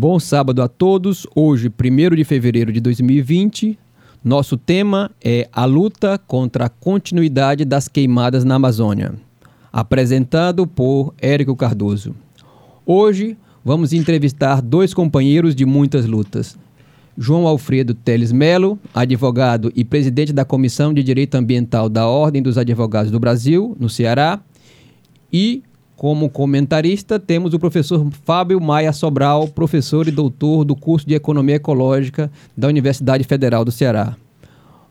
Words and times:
Bom 0.00 0.20
sábado 0.20 0.62
a 0.62 0.68
todos. 0.68 1.26
Hoje, 1.34 1.68
1 1.68 2.14
de 2.14 2.22
fevereiro 2.22 2.72
de 2.72 2.78
2020, 2.80 3.76
nosso 4.22 4.56
tema 4.56 5.10
é 5.20 5.48
a 5.52 5.64
luta 5.64 6.16
contra 6.16 6.66
a 6.66 6.68
continuidade 6.68 7.64
das 7.64 7.88
queimadas 7.88 8.44
na 8.44 8.54
Amazônia. 8.54 9.14
Apresentado 9.72 10.68
por 10.68 11.12
Érico 11.20 11.56
Cardoso. 11.56 12.14
Hoje 12.86 13.36
vamos 13.64 13.92
entrevistar 13.92 14.62
dois 14.62 14.94
companheiros 14.94 15.52
de 15.52 15.66
muitas 15.66 16.06
lutas. 16.06 16.56
João 17.16 17.48
Alfredo 17.48 17.92
Teles 17.92 18.30
Melo, 18.30 18.78
advogado 18.94 19.72
e 19.74 19.84
presidente 19.84 20.32
da 20.32 20.44
Comissão 20.44 20.94
de 20.94 21.02
Direito 21.02 21.34
Ambiental 21.34 21.88
da 21.88 22.06
Ordem 22.06 22.40
dos 22.40 22.56
Advogados 22.56 23.10
do 23.10 23.18
Brasil, 23.18 23.76
no 23.80 23.88
Ceará, 23.88 24.38
e 25.32 25.64
como 25.98 26.30
comentarista 26.30 27.18
temos 27.18 27.52
o 27.54 27.58
professor 27.58 28.06
Fábio 28.24 28.60
Maia 28.60 28.92
Sobral, 28.92 29.48
professor 29.48 30.06
e 30.06 30.12
doutor 30.12 30.64
do 30.64 30.76
curso 30.76 31.04
de 31.04 31.12
Economia 31.12 31.56
Ecológica 31.56 32.30
da 32.56 32.68
Universidade 32.68 33.24
Federal 33.24 33.64
do 33.64 33.72
Ceará. 33.72 34.16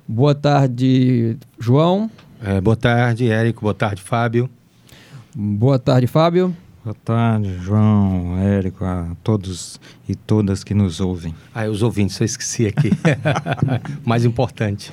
Boa 0.06 0.36
tarde, 0.36 1.38
João. 1.58 2.12
É, 2.44 2.60
boa 2.60 2.76
tarde, 2.76 3.30
Érico. 3.32 3.62
Boa 3.62 3.74
tarde, 3.74 4.02
Fábio. 4.02 4.50
Boa 5.34 5.80
tarde, 5.80 6.08
Fábio. 6.08 6.54
Boa 6.84 6.96
tarde, 7.06 7.58
João, 7.62 8.38
Érico, 8.40 8.84
a 8.84 9.08
todos 9.24 9.80
e 10.10 10.14
todas 10.14 10.62
que 10.62 10.74
nos 10.74 11.00
ouvem. 11.00 11.34
Ah, 11.56 11.68
os 11.68 11.84
ouvintes, 11.84 12.20
eu 12.20 12.26
esqueci 12.26 12.68
aqui. 12.68 12.90
Mais 14.04 14.26
importante. 14.26 14.92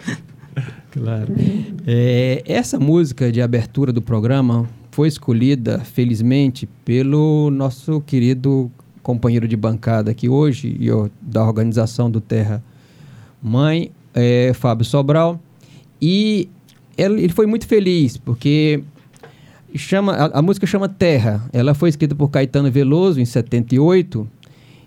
Claro. 0.92 1.34
É, 1.84 2.40
essa 2.46 2.78
música 2.78 3.32
de 3.32 3.42
abertura 3.42 3.92
do 3.92 4.00
programa 4.00 4.68
foi 4.94 5.08
escolhida, 5.08 5.80
felizmente, 5.80 6.68
pelo 6.84 7.50
nosso 7.50 8.00
querido 8.02 8.70
companheiro 9.02 9.48
de 9.48 9.56
bancada 9.56 10.12
aqui 10.12 10.28
hoje, 10.28 10.76
e 10.78 10.88
da 11.20 11.44
organização 11.44 12.08
do 12.08 12.20
Terra 12.20 12.62
Mãe, 13.42 13.90
é, 14.14 14.52
Fábio 14.54 14.84
Sobral. 14.84 15.40
E 16.00 16.48
ele 16.96 17.28
foi 17.28 17.44
muito 17.44 17.66
feliz, 17.66 18.16
porque 18.16 18.84
chama, 19.74 20.12
a, 20.12 20.38
a 20.38 20.42
música 20.42 20.64
chama 20.64 20.88
Terra. 20.88 21.44
Ela 21.52 21.74
foi 21.74 21.88
escrita 21.88 22.14
por 22.14 22.28
Caetano 22.28 22.70
Veloso 22.70 23.20
em 23.20 23.24
78 23.24 24.24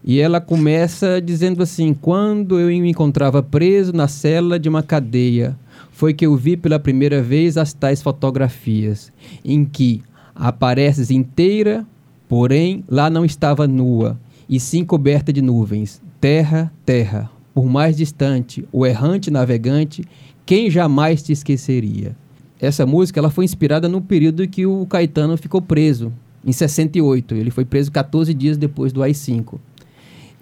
e 0.06 0.22
ela 0.22 0.40
começa 0.40 1.22
dizendo 1.22 1.62
assim: 1.62 1.94
Quando 1.94 2.58
eu 2.58 2.68
me 2.68 2.90
encontrava 2.90 3.44
preso 3.44 3.92
na 3.92 4.08
cela 4.08 4.58
de 4.58 4.70
uma 4.70 4.82
cadeia, 4.82 5.58
foi 5.92 6.14
que 6.14 6.25
eu 6.25 6.36
vi 6.36 6.56
pela 6.58 6.80
primeira 6.80 7.22
vez 7.22 7.58
as 7.58 7.73
tais 7.73 8.02
fotografias, 8.02 9.11
em 9.44 9.66
que 9.66 10.03
apareces 10.36 11.11
inteira, 11.11 11.86
porém 12.28 12.83
lá 12.88 13.10
não 13.10 13.26
estava 13.26 13.67
nua, 13.67 14.20
e 14.48 14.60
sim 14.60 14.86
coberta 14.86 15.33
de 15.33 15.42
nuvens. 15.42 16.02
Terra, 16.21 16.71
terra, 16.86 17.30
por 17.54 17.66
mais 17.66 17.98
distante, 17.98 18.67
o 18.71 18.86
errante 18.86 19.32
navegante, 19.32 20.04
quem 20.45 20.70
jamais 20.70 21.21
te 21.23 21.32
esqueceria? 21.32 22.16
essa 22.60 22.86
música 22.86 23.20
ela 23.20 23.30
foi 23.30 23.45
inspirada 23.45 23.87
no 23.87 24.02
período 24.02 24.43
em 24.43 24.48
que 24.48 24.66
o 24.66 24.86
Caetano 24.86 25.37
ficou 25.37 25.61
preso, 25.61 26.11
em 26.43 26.52
68. 26.52 27.36
Ele 27.36 27.52
foi 27.52 27.66
preso 27.66 27.92
14 27.92 28.33
dias 28.33 28.58
depois 28.58 28.92
do 28.92 29.04
AI-5. 29.04 29.60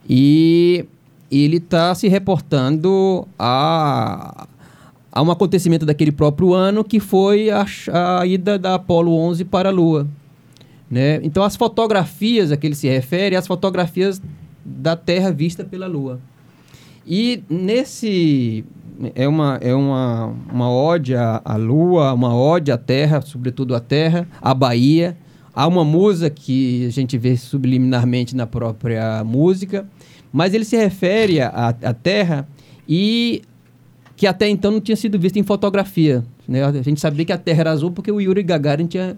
E 0.10 0.86
ele 1.32 1.58
está 1.58 1.94
se 1.94 2.08
reportando 2.08 3.28
a, 3.38 4.48
a 5.16 5.22
um 5.22 5.32
acontecimento 5.32 5.86
daquele 5.86 6.12
próprio 6.12 6.54
ano, 6.54 6.84
que 6.84 7.00
foi 7.00 7.50
a, 7.50 7.66
a 7.94 8.26
ida 8.28 8.60
da 8.60 8.76
Apollo 8.76 9.16
11 9.18 9.46
para 9.46 9.70
a 9.70 9.72
Lua. 9.72 10.06
Né? 10.92 11.22
Então, 11.24 11.42
as 11.42 11.56
fotografias 11.56 12.52
a 12.52 12.58
que 12.58 12.68
ele 12.68 12.76
se 12.76 12.90
refere, 12.90 13.38
as 13.38 13.48
fotografias 13.48 14.22
da 14.64 14.98
Terra 14.98 15.32
vista 15.32 15.64
pela 15.64 15.88
Lua. 15.88 16.20
E 17.08 17.42
nesse 17.50 18.66
é 19.16 19.26
uma, 19.26 19.58
é 19.62 19.74
uma, 19.74 20.34
uma 20.52 20.70
ode 20.70 21.16
à, 21.16 21.42
à 21.46 21.56
lua, 21.56 22.12
uma 22.14 22.36
ode 22.36 22.72
à 22.72 22.78
terra, 22.78 23.22
sobretudo 23.22 23.74
à 23.74 23.80
terra, 23.80 24.28
à 24.42 24.54
Bahia. 24.54 25.16
Há 25.54 25.66
uma 25.66 25.86
musa 25.86 26.30
que 26.30 26.86
a 26.88 26.90
gente 26.90 27.18
vê 27.18 27.38
subliminarmente 27.38 28.36
na 28.36 28.46
própria 28.46 29.24
música, 29.24 29.88
mas 30.34 30.54
ele 30.54 30.66
se 30.66 30.76
refere 30.76 31.40
à, 31.40 31.70
à 31.70 31.94
terra 31.94 32.48
e 32.90 33.44
que 34.16 34.26
até 34.26 34.48
então 34.48 34.72
não 34.72 34.82
tinha 34.82 34.96
sido 34.96 35.20
visto 35.20 35.38
em 35.38 35.44
fotografia. 35.44 36.24
Né? 36.48 36.64
A 36.64 36.82
gente 36.82 37.00
sabia 37.00 37.26
que 37.26 37.34
a 37.34 37.38
terra 37.38 37.62
era 37.62 37.72
azul 37.72 37.92
porque 37.92 38.12
o 38.12 38.22
Yuri 38.22 38.44
Gagarin 38.44 38.88
tinha, 38.88 39.18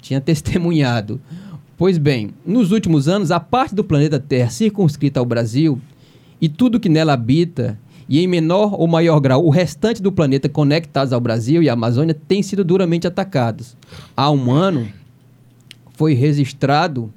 tinha 0.00 0.20
testemunhado. 0.20 1.20
Pois 1.76 1.96
bem, 1.96 2.30
nos 2.44 2.72
últimos 2.72 3.06
anos, 3.06 3.30
a 3.30 3.38
parte 3.38 3.74
do 3.74 3.84
planeta 3.84 4.18
Terra 4.18 4.50
circunscrita 4.50 5.20
ao 5.20 5.26
Brasil 5.26 5.80
e 6.40 6.48
tudo 6.48 6.80
que 6.80 6.88
nela 6.88 7.12
habita 7.12 7.78
e 8.08 8.18
em 8.18 8.26
menor 8.26 8.74
ou 8.74 8.88
maior 8.88 9.20
grau 9.20 9.44
o 9.44 9.50
restante 9.50 10.02
do 10.02 10.10
planeta 10.10 10.48
conectados 10.48 11.12
ao 11.12 11.20
Brasil 11.20 11.62
e 11.62 11.68
à 11.68 11.74
Amazônia 11.74 12.14
têm 12.14 12.42
sido 12.42 12.64
duramente 12.64 13.06
atacados. 13.06 13.76
Há 14.16 14.28
um 14.30 14.50
ano 14.50 14.88
foi 15.94 16.14
registrado 16.14 17.12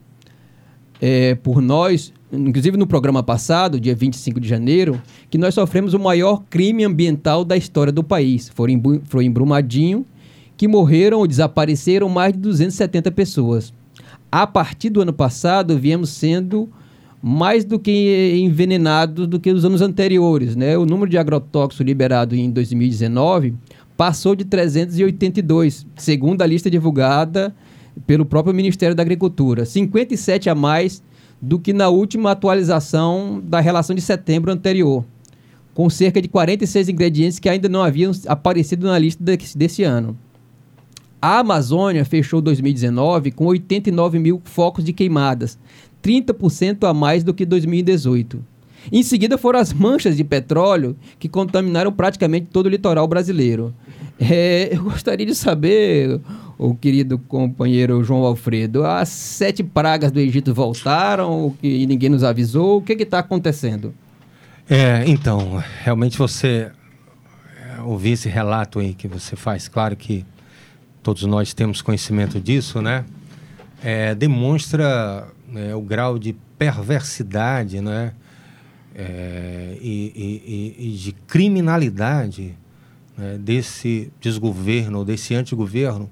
é, 1.02 1.34
por 1.34 1.62
nós, 1.62 2.14
inclusive 2.32 2.78
no 2.78 2.86
programa 2.86 3.24
passado, 3.24 3.80
dia 3.80 3.96
25 3.96 4.40
de 4.40 4.48
janeiro, 4.48 5.02
que 5.32 5.38
nós 5.38 5.56
sofremos 5.56 5.96
o 5.96 6.00
maior 6.00 6.44
crime 6.48 6.86
ambiental 6.86 7.44
da 7.44 7.58
história 7.58 7.92
do 7.92 8.04
país. 8.04 8.50
Foi 8.54 8.72
em, 8.72 8.82
foi 9.06 9.26
em 9.26 9.32
Brumadinho 9.32 10.06
que 10.56 10.68
morreram 10.68 11.18
ou 11.18 11.28
desapareceram 11.28 12.08
mais 12.08 12.34
de 12.34 12.40
270 12.40 13.12
pessoas. 13.12 13.74
A 14.32 14.46
partir 14.46 14.92
do 14.92 15.02
ano 15.02 15.12
passado, 15.12 15.76
viemos 15.76 16.12
sendo 16.12 16.70
mais 17.22 17.66
do 17.66 17.80
que 17.80 18.36
envenenados 18.38 19.26
do 19.26 19.40
que 19.40 19.50
os 19.50 19.66
anos 19.66 19.82
anteriores. 19.82 20.56
Né? 20.56 20.78
O 20.78 20.86
número 20.86 21.10
de 21.10 21.18
agrotóxicos 21.18 21.84
liberado 21.84 22.36
em 22.36 22.52
2019 22.52 23.56
passou 23.98 24.36
de 24.36 24.46
382, 24.46 25.86
segundo 25.96 26.44
a 26.44 26.46
lista 26.46 26.70
divulgada 26.70 27.54
pelo 28.06 28.26
próprio 28.26 28.54
Ministério 28.54 28.96
da 28.96 29.04
Agricultura. 29.04 29.66
57 29.66 30.50
a 30.50 30.56
mais 30.56 31.04
do 31.42 31.58
que 31.58 31.74
na 31.74 31.90
última 31.90 32.32
atualização 32.32 33.42
da 33.44 33.60
relação 33.60 33.96
de 33.96 34.02
setembro 34.02 34.52
anterior, 34.52 35.04
com 35.74 35.90
cerca 35.90 36.22
de 36.22 36.28
46 36.28 36.90
ingredientes 36.90 37.40
que 37.40 37.50
ainda 37.50 37.68
não 37.68 37.82
haviam 37.82 38.12
aparecido 38.28 38.86
na 38.88 39.00
lista 39.00 39.24
desse, 39.24 39.58
desse 39.58 39.84
ano. 39.84 40.18
A 41.22 41.40
Amazônia 41.40 42.04
fechou 42.04 42.42
2019 42.42 43.32
com 43.32 43.46
89 43.46 44.20
mil 44.20 44.42
focos 44.44 44.84
de 44.84 44.92
queimadas, 44.92 45.58
30% 46.04 46.88
a 46.88 46.94
mais 46.94 47.24
do 47.24 47.34
que 47.34 47.46
2018. 47.46 48.44
Em 48.92 49.04
seguida 49.04 49.38
foram 49.38 49.60
as 49.60 49.72
manchas 49.72 50.18
de 50.18 50.24
petróleo 50.24 50.96
que 51.20 51.30
contaminaram 51.30 51.92
praticamente 51.92 52.48
todo 52.52 52.66
o 52.66 52.70
litoral 52.70 53.08
brasileiro. 53.08 53.74
É, 54.20 54.70
eu 54.76 54.84
gostaria 54.84 55.26
de 55.26 55.36
saber, 55.36 56.20
o 56.62 56.76
querido 56.76 57.18
companheiro 57.18 58.04
João 58.04 58.24
Alfredo, 58.24 58.86
as 58.86 59.10
sete 59.10 59.64
pragas 59.64 60.12
do 60.12 60.20
Egito 60.20 60.54
voltaram 60.54 61.58
e 61.62 61.88
ninguém 61.88 62.08
nos 62.08 62.24
avisou. 62.24 62.78
O 62.78 62.82
que 62.84 62.94
está 62.94 63.18
acontecendo? 63.18 63.96
É, 64.70 65.04
então, 65.08 65.62
realmente 65.82 66.20
você 66.20 66.72
é, 67.58 67.82
ouvir 67.82 68.12
esse 68.12 68.30
relato 68.30 68.78
aí 68.78 68.94
que 68.94 69.08
você 69.08 69.36
faz, 69.36 69.68
claro 69.68 69.96
que 69.96 70.24
todos 71.02 71.24
nós 71.24 71.52
temos 71.52 71.82
conhecimento 71.82 72.40
disso, 72.40 72.80
né? 72.80 73.06
É, 73.84 74.14
demonstra 74.14 75.28
né, 75.50 75.74
o 75.74 75.82
grau 75.82 76.20
de 76.20 76.36
perversidade 76.60 77.82
né, 77.82 78.14
é, 78.94 79.80
e, 79.82 80.76
e, 80.78 80.90
e, 80.90 80.96
de 80.96 81.12
criminalidade 81.26 82.56
né, 83.18 83.40
desse 83.40 84.14
desgoverno, 84.22 85.04
desse 85.04 85.34
antigoverno 85.34 86.08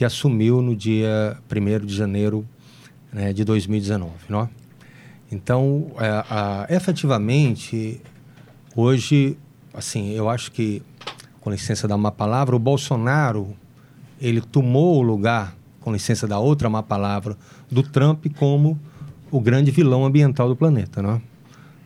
que 0.00 0.04
assumiu 0.06 0.62
no 0.62 0.74
dia 0.74 1.36
1 1.54 1.84
de 1.84 1.94
janeiro 1.94 2.48
né, 3.12 3.34
de 3.34 3.44
2019. 3.44 4.10
Não? 4.30 4.48
Então, 5.30 5.92
é, 5.98 6.08
a, 6.08 6.66
efetivamente, 6.70 8.00
hoje, 8.74 9.36
assim, 9.74 10.12
eu 10.12 10.30
acho 10.30 10.52
que, 10.52 10.82
com 11.42 11.50
licença 11.50 11.86
da 11.86 11.96
uma 11.96 12.10
palavra, 12.10 12.56
o 12.56 12.58
Bolsonaro 12.58 13.54
ele 14.18 14.40
tomou 14.40 14.96
o 14.96 15.02
lugar 15.02 15.54
com 15.80 15.92
licença 15.92 16.26
da 16.26 16.38
outra 16.38 16.70
má 16.70 16.82
palavra, 16.82 17.36
do 17.70 17.82
Trump 17.82 18.24
como 18.38 18.80
o 19.30 19.38
grande 19.38 19.70
vilão 19.70 20.06
ambiental 20.06 20.48
do 20.48 20.56
planeta, 20.56 21.02
não 21.02 21.16
é? 21.16 21.22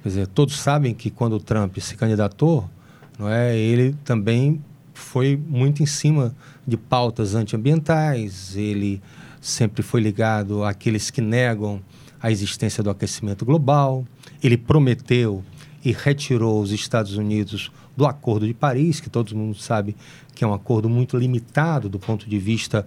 Quer 0.05 0.09
dizer, 0.09 0.27
todos 0.29 0.57
sabem 0.57 0.95
que 0.95 1.11
quando 1.11 1.33
o 1.33 1.41
Trump 1.41 1.77
se 1.79 1.97
candidatou, 1.97 2.71
não 3.19 3.29
é, 3.29 3.59
ele 3.59 3.93
também 4.05 4.63
foi 4.95 5.37
muito 5.37 5.83
em 5.83 5.87
cima 5.87 6.35
de 6.67 6.77
pautas 6.77 7.35
antiambientais, 7.35 8.57
ele 8.57 9.03
sempre 9.41 9.83
foi 9.83 10.01
ligado 10.01 10.65
àqueles 10.65 11.11
que 11.11 11.21
negam 11.21 11.83
a 12.21 12.31
existência 12.31 12.83
do 12.83 12.89
aquecimento 12.89 13.45
global, 13.45 14.07
ele 14.43 14.57
prometeu 14.57 15.45
e 15.85 15.93
retirou 15.93 16.63
os 16.63 16.73
Estados 16.73 17.17
Unidos 17.19 17.71
do 17.95 18.07
Acordo 18.07 18.47
de 18.47 18.55
Paris, 18.55 19.01
que 19.01 19.11
todo 19.11 19.37
mundo 19.37 19.59
sabe 19.59 19.95
que 20.35 20.43
é 20.43 20.47
um 20.47 20.55
acordo 20.55 20.89
muito 20.89 21.17
limitado 21.19 21.89
do 21.89 21.99
ponto 21.99 22.29
de 22.29 22.39
vista 22.39 22.87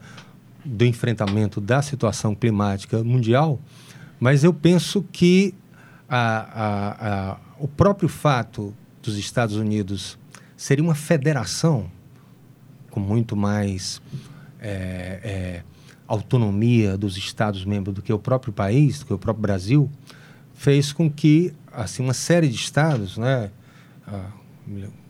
do 0.65 0.83
enfrentamento 0.83 1.61
da 1.61 1.81
situação 1.81 2.33
climática 2.33 3.03
mundial, 3.03 3.59
mas 4.19 4.43
eu 4.43 4.53
penso 4.53 5.05
que 5.11 5.53
a, 6.09 6.17
a, 6.17 7.31
a, 7.31 7.37
o 7.59 7.67
próprio 7.67 8.09
fato 8.09 8.73
dos 9.03 9.17
Estados 9.17 9.55
Unidos 9.55 10.17
seria 10.55 10.83
uma 10.83 10.95
federação 10.95 11.89
com 12.97 12.99
muito 12.99 13.35
mais 13.35 14.01
é, 14.59 15.19
é, 15.23 15.63
autonomia 16.07 16.97
dos 16.97 17.15
Estados-membros 17.15 17.93
do 17.93 18.01
que 18.01 18.11
o 18.11 18.17
próprio 18.17 18.51
país, 18.51 18.99
do 18.99 19.05
que 19.05 19.13
o 19.13 19.19
próprio 19.19 19.43
Brasil, 19.43 19.89
fez 20.55 20.91
com 20.91 21.07
que 21.07 21.53
assim 21.71 22.01
uma 22.01 22.15
série 22.15 22.47
de 22.47 22.55
estados, 22.55 23.15
né, 23.19 23.51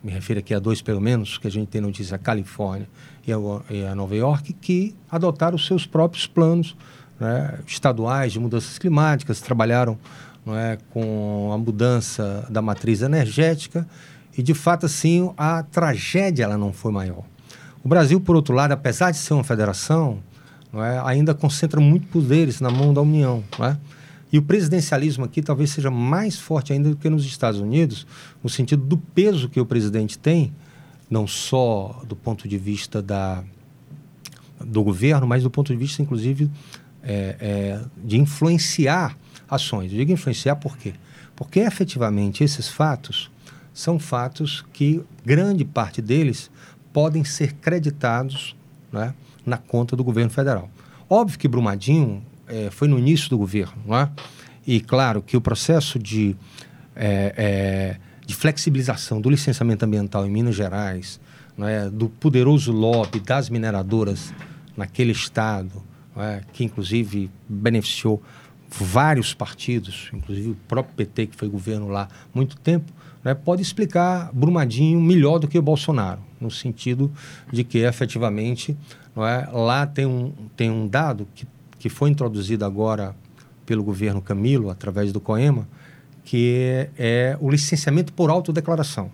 me 0.03 0.11
refiro 0.11 0.39
aqui 0.39 0.53
a 0.53 0.59
dois 0.59 0.81
pelo 0.81 0.99
menos, 0.99 1.37
que 1.37 1.47
a 1.47 1.51
gente 1.51 1.69
tem 1.69 1.79
notícia, 1.79 2.15
a 2.15 2.19
Califórnia 2.19 2.89
e 3.25 3.31
a, 3.31 3.37
e 3.69 3.85
a 3.85 3.95
Nova 3.95 4.15
York, 4.15 4.51
que 4.51 4.93
adotaram 5.09 5.55
os 5.55 5.65
seus 5.65 5.85
próprios 5.85 6.27
planos 6.27 6.75
né, 7.17 7.59
estaduais 7.65 8.33
de 8.33 8.39
mudanças 8.39 8.77
climáticas, 8.77 9.39
trabalharam 9.39 9.97
é, 10.47 10.77
com 10.89 11.51
a 11.53 11.57
mudança 11.57 12.45
da 12.49 12.61
matriz 12.61 13.01
energética 13.01 13.87
e, 14.37 14.43
de 14.43 14.53
fato, 14.53 14.85
assim, 14.85 15.33
a 15.35 15.63
tragédia 15.63 16.43
ela 16.43 16.57
não 16.57 16.71
foi 16.71 16.91
maior. 16.91 17.23
O 17.83 17.88
Brasil, 17.88 18.19
por 18.19 18.35
outro 18.35 18.53
lado, 18.53 18.71
apesar 18.71 19.12
de 19.12 19.18
ser 19.18 19.33
uma 19.33 19.44
federação, 19.44 20.19
é, 20.74 21.01
ainda 21.06 21.33
concentra 21.33 21.79
muito 21.79 22.07
poderes 22.07 22.59
na 22.59 22.69
mão 22.69 22.94
da 22.94 23.01
União. 23.01 23.44
É? 23.59 23.77
E 24.31 24.38
o 24.38 24.41
presidencialismo 24.41 25.24
aqui 25.24 25.41
talvez 25.41 25.71
seja 25.71 25.89
mais 25.89 26.38
forte 26.38 26.74
ainda 26.74 26.89
do 26.89 26.95
que 26.95 27.09
nos 27.09 27.25
Estados 27.25 27.59
Unidos, 27.59 28.06
no 28.44 28.50
sentido 28.50 28.83
do 28.83 28.97
peso 28.97 29.47
que 29.47 29.59
o 29.59 29.65
presidente 29.65 30.18
tem, 30.18 30.53
não 31.09 31.25
só 31.25 32.01
do 32.06 32.15
ponto 32.15 32.47
de 32.47 32.57
vista 32.57 33.01
da, 33.01 33.44
do 34.59 34.83
governo, 34.83 35.25
mas 35.25 35.44
do 35.44 35.50
ponto 35.50 35.71
de 35.71 35.80
vista, 35.80 36.01
inclusive, 36.01 36.51
é, 37.01 37.35
é, 37.39 37.81
de 38.03 38.18
influenciar 38.19 39.18
ações. 39.50 39.91
Eu 39.91 40.00
digo 40.00 40.12
influenciar 40.12 40.57
por 40.57 40.77
quê? 40.77 40.94
Porque 41.35 41.59
efetivamente 41.62 42.44
esses 42.44 42.68
fatos 42.68 43.31
são 43.73 43.97
fatos 43.97 44.65
que 44.73 45.01
grande 45.23 45.63
parte 45.63 46.01
deles 46.01 46.51
podem 46.97 47.23
ser 47.23 47.53
creditados 47.53 48.55
né, 48.91 49.13
na 49.45 49.55
conta 49.55 49.95
do 49.95 50.03
governo 50.03 50.31
federal. 50.31 50.67
Óbvio 51.07 51.38
que 51.38 51.47
Brumadinho 51.47 52.23
é, 52.47 52.71
foi 52.71 52.88
no 52.88 52.97
início 52.97 53.29
do 53.29 53.38
governo, 53.38 53.75
não 53.85 53.95
é? 53.95 54.09
E 54.65 54.81
claro 54.81 55.21
que 55.21 55.38
o 55.38 55.41
processo 55.41 55.99
de, 55.99 56.35
é, 56.95 57.97
de 58.25 58.33
flexibilização 58.33 59.21
do 59.21 59.29
licenciamento 59.29 59.85
ambiental 59.85 60.25
em 60.25 60.31
Minas 60.31 60.55
Gerais, 60.55 61.19
é? 61.59 61.88
do 61.88 62.09
poderoso 62.09 62.71
lobby 62.71 63.19
das 63.19 63.47
mineradoras 63.47 64.33
naquele 64.75 65.11
estado, 65.11 65.83
é? 66.17 66.41
que 66.51 66.63
inclusive 66.63 67.29
beneficiou 67.47 68.23
vários 68.71 69.35
partidos, 69.35 70.09
inclusive 70.11 70.49
o 70.49 70.55
próprio 70.67 70.95
PT, 70.95 71.27
que 71.27 71.35
foi 71.35 71.47
governo 71.47 71.89
lá 71.89 72.07
muito 72.33 72.57
tempo, 72.57 72.91
né, 73.23 73.35
pode 73.35 73.61
explicar 73.61 74.31
Brumadinho 74.33 74.99
melhor 74.99 75.38
do 75.38 75.47
que 75.47 75.59
o 75.59 75.61
Bolsonaro, 75.61 76.25
no 76.39 76.51
sentido 76.51 77.11
de 77.51 77.63
que 77.63 77.79
efetivamente 77.79 78.77
não 79.15 79.25
é, 79.25 79.49
lá 79.51 79.85
tem 79.85 80.05
um, 80.05 80.31
tem 80.55 80.69
um 80.69 80.87
dado 80.87 81.27
que 81.33 81.47
que 81.79 81.89
foi 81.89 82.09
introduzido 82.09 82.65
agora 82.65 83.15
pelo 83.65 83.83
governo 83.83 84.21
Camilo, 84.21 84.69
através 84.69 85.11
do 85.11 85.19
COEMA, 85.19 85.67
que 86.23 86.89
é, 86.97 87.37
o 87.39 87.49
licenciamento 87.49 88.11
por 88.13 88.29
autodeclaração. 88.29 89.11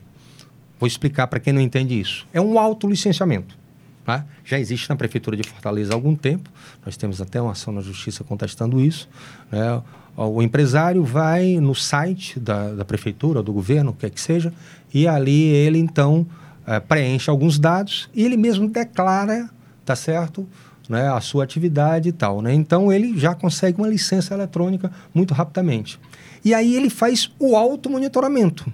Vou 0.79 0.87
explicar 0.87 1.27
para 1.27 1.39
quem 1.39 1.53
não 1.53 1.61
entende 1.61 1.99
isso. 1.99 2.27
É 2.33 2.41
um 2.41 2.57
autolicenciamento. 2.57 3.57
Tá? 4.05 4.25
Já 4.43 4.59
existe 4.59 4.89
na 4.89 4.95
Prefeitura 4.95 5.37
de 5.37 5.47
Fortaleza 5.47 5.93
há 5.93 5.95
algum 5.95 6.15
tempo, 6.15 6.49
nós 6.85 6.97
temos 6.97 7.21
até 7.21 7.41
uma 7.41 7.53
ação 7.53 7.73
na 7.73 7.81
Justiça 7.81 8.23
contestando 8.23 8.81
isso. 8.81 9.07
Né? 9.51 9.81
O 10.17 10.41
empresário 10.41 11.03
vai 11.03 11.59
no 11.59 11.73
site 11.73 12.39
da, 12.39 12.73
da 12.73 12.85
Prefeitura, 12.85 13.41
do 13.41 13.53
governo, 13.53 13.91
o 13.91 13.93
que 13.93 14.05
é 14.05 14.09
que 14.09 14.19
seja, 14.19 14.53
e 14.93 15.07
ali 15.07 15.45
ele 15.45 15.79
então 15.79 16.27
é, 16.65 16.79
preenche 16.79 17.29
alguns 17.29 17.59
dados 17.59 18.09
e 18.13 18.23
ele 18.23 18.37
mesmo 18.37 18.67
declara, 18.67 19.49
tá 19.85 19.95
certo? 19.95 20.47
né, 20.87 21.09
a 21.09 21.21
sua 21.21 21.43
atividade 21.43 22.09
e 22.09 22.11
tal. 22.11 22.41
Né? 22.41 22.53
Então 22.53 22.91
ele 22.91 23.17
já 23.17 23.33
consegue 23.33 23.79
uma 23.79 23.87
licença 23.87 24.33
eletrônica 24.33 24.91
muito 25.13 25.33
rapidamente. 25.33 25.99
E 26.43 26.53
aí 26.53 26.75
ele 26.75 26.89
faz 26.89 27.31
o 27.39 27.55
automonitoramento. 27.55 28.71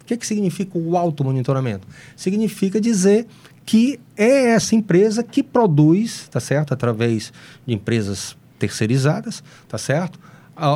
O 0.00 0.04
que, 0.04 0.16
que 0.16 0.26
significa 0.26 0.76
o 0.76 0.96
automonitoramento? 0.96 1.86
Significa 2.16 2.80
dizer 2.80 3.26
que 3.64 4.00
é 4.16 4.50
essa 4.50 4.74
empresa 4.74 5.22
que 5.22 5.42
produz, 5.42 6.28
tá 6.28 6.40
certo? 6.40 6.74
Através 6.74 7.32
de 7.66 7.74
empresas 7.74 8.36
terceirizadas, 8.58 9.42
tá 9.68 9.78
certo? 9.78 10.18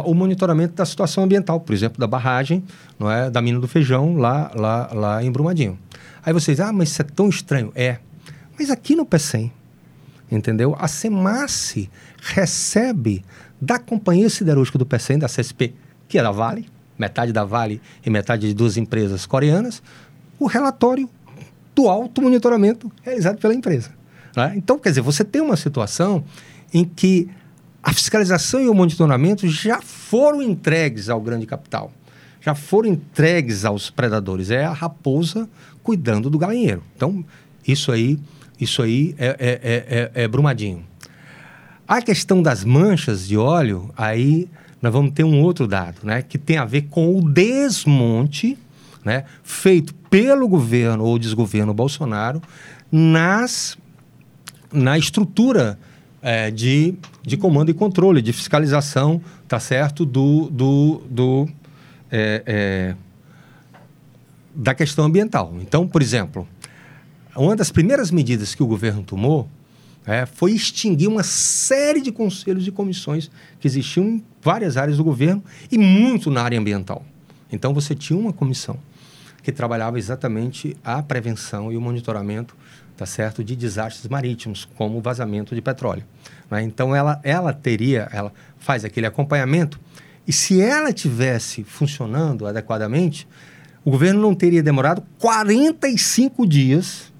o 0.06 0.14
monitoramento 0.14 0.72
da 0.72 0.86
situação 0.86 1.24
ambiental, 1.24 1.60
por 1.60 1.74
exemplo, 1.74 1.98
da 1.98 2.06
barragem, 2.06 2.64
não 2.98 3.10
é, 3.10 3.28
da 3.28 3.42
mina 3.42 3.60
do 3.60 3.68
feijão 3.68 4.16
lá, 4.16 4.50
lá, 4.54 4.90
lá 4.94 5.22
em 5.22 5.30
Brumadinho. 5.30 5.78
Aí 6.24 6.32
vocês, 6.32 6.60
ah, 6.60 6.72
mas 6.72 6.90
isso 6.90 7.02
é 7.02 7.04
tão 7.04 7.28
estranho. 7.28 7.72
É. 7.74 7.98
Mas 8.58 8.70
aqui 8.70 8.94
no 8.94 9.04
PECEM, 9.04 9.52
entendeu? 10.30 10.76
A 10.78 10.88
SEMASSE 10.88 11.90
recebe 12.20 13.24
da 13.60 13.78
Companhia 13.78 14.30
Siderúrgica 14.30 14.78
do 14.78 14.86
PECEM, 14.86 15.18
da 15.18 15.26
CSP, 15.26 15.74
que 16.08 16.18
é 16.18 16.22
da 16.22 16.30
Vale, 16.30 16.66
metade 16.98 17.32
da 17.32 17.44
Vale 17.44 17.80
e 18.04 18.10
metade 18.10 18.46
de 18.46 18.54
duas 18.54 18.76
empresas 18.76 19.26
coreanas, 19.26 19.82
o 20.38 20.46
relatório 20.46 21.08
do 21.74 21.88
alto 21.88 22.22
monitoramento 22.22 22.90
realizado 23.02 23.38
pela 23.38 23.54
empresa. 23.54 23.90
Né? 24.36 24.54
Então, 24.56 24.78
quer 24.78 24.90
dizer, 24.90 25.00
você 25.00 25.24
tem 25.24 25.42
uma 25.42 25.56
situação 25.56 26.24
em 26.72 26.84
que 26.84 27.28
a 27.82 27.92
fiscalização 27.92 28.60
e 28.60 28.68
o 28.68 28.74
monitoramento 28.74 29.46
já 29.48 29.80
foram 29.82 30.40
entregues 30.40 31.08
ao 31.08 31.20
grande 31.20 31.46
capital, 31.46 31.92
já 32.40 32.54
foram 32.54 32.88
entregues 32.88 33.64
aos 33.64 33.90
predadores. 33.90 34.50
É 34.50 34.64
a 34.64 34.72
raposa 34.72 35.48
cuidando 35.84 36.28
do 36.28 36.36
galinheiro. 36.36 36.82
Então, 36.96 37.24
isso 37.64 37.92
aí 37.92 38.18
isso 38.60 38.82
aí 38.82 39.14
é, 39.18 39.26
é, 39.26 39.34
é, 39.38 40.10
é, 40.14 40.24
é 40.24 40.28
Brumadinho. 40.28 40.84
A 41.86 42.00
questão 42.00 42.42
das 42.42 42.64
manchas 42.64 43.28
de 43.28 43.36
óleo, 43.36 43.90
aí 43.96 44.48
nós 44.80 44.92
vamos 44.92 45.12
ter 45.12 45.24
um 45.24 45.42
outro 45.42 45.66
dado, 45.66 45.98
né, 46.02 46.22
que 46.22 46.38
tem 46.38 46.56
a 46.56 46.64
ver 46.64 46.82
com 46.82 47.18
o 47.18 47.30
desmonte 47.30 48.56
né, 49.04 49.24
feito 49.42 49.94
pelo 50.08 50.48
governo 50.48 51.04
ou 51.04 51.18
desgoverno 51.18 51.74
Bolsonaro 51.74 52.40
nas, 52.90 53.76
na 54.72 54.96
estrutura 54.96 55.78
é, 56.22 56.50
de, 56.50 56.94
de 57.22 57.36
comando 57.36 57.70
e 57.70 57.74
controle, 57.74 58.22
de 58.22 58.32
fiscalização, 58.32 59.20
tá 59.46 59.60
certo, 59.60 60.06
do, 60.06 60.48
do, 60.50 61.02
do 61.10 61.48
é, 62.10 62.42
é, 62.46 62.94
da 64.54 64.74
questão 64.74 65.04
ambiental. 65.04 65.54
Então, 65.60 65.86
por 65.86 66.00
exemplo, 66.00 66.46
uma 67.36 67.56
das 67.56 67.70
primeiras 67.70 68.10
medidas 68.10 68.54
que 68.54 68.62
o 68.62 68.66
governo 68.66 69.02
tomou 69.02 69.48
é, 70.06 70.26
foi 70.26 70.52
extinguir 70.52 71.08
uma 71.08 71.22
série 71.22 72.00
de 72.00 72.12
conselhos 72.12 72.66
e 72.66 72.70
comissões 72.70 73.30
que 73.58 73.66
existiam 73.66 74.04
em 74.04 74.24
várias 74.42 74.76
áreas 74.76 74.98
do 74.98 75.04
governo 75.04 75.42
e 75.70 75.78
muito 75.78 76.30
na 76.30 76.42
área 76.42 76.58
ambiental. 76.58 77.04
Então 77.50 77.72
você 77.72 77.94
tinha 77.94 78.18
uma 78.18 78.32
comissão 78.32 78.78
que 79.42 79.52
trabalhava 79.52 79.98
exatamente 79.98 80.76
a 80.84 81.02
prevenção 81.02 81.72
e 81.72 81.76
o 81.76 81.80
monitoramento, 81.80 82.56
tá 82.96 83.04
certo, 83.04 83.42
de 83.42 83.54
desastres 83.54 84.08
marítimos, 84.08 84.66
como 84.76 84.98
o 84.98 85.00
vazamento 85.00 85.54
de 85.54 85.60
petróleo. 85.60 86.04
Né? 86.50 86.62
Então 86.62 86.94
ela, 86.94 87.20
ela 87.22 87.52
teria, 87.52 88.08
ela 88.12 88.32
faz 88.58 88.84
aquele 88.84 89.06
acompanhamento 89.06 89.78
e 90.26 90.32
se 90.32 90.60
ela 90.60 90.92
tivesse 90.92 91.64
funcionando 91.64 92.46
adequadamente, 92.46 93.28
o 93.84 93.90
governo 93.90 94.20
não 94.20 94.34
teria 94.34 94.62
demorado 94.62 95.02
45 95.18 96.46
dias 96.46 97.12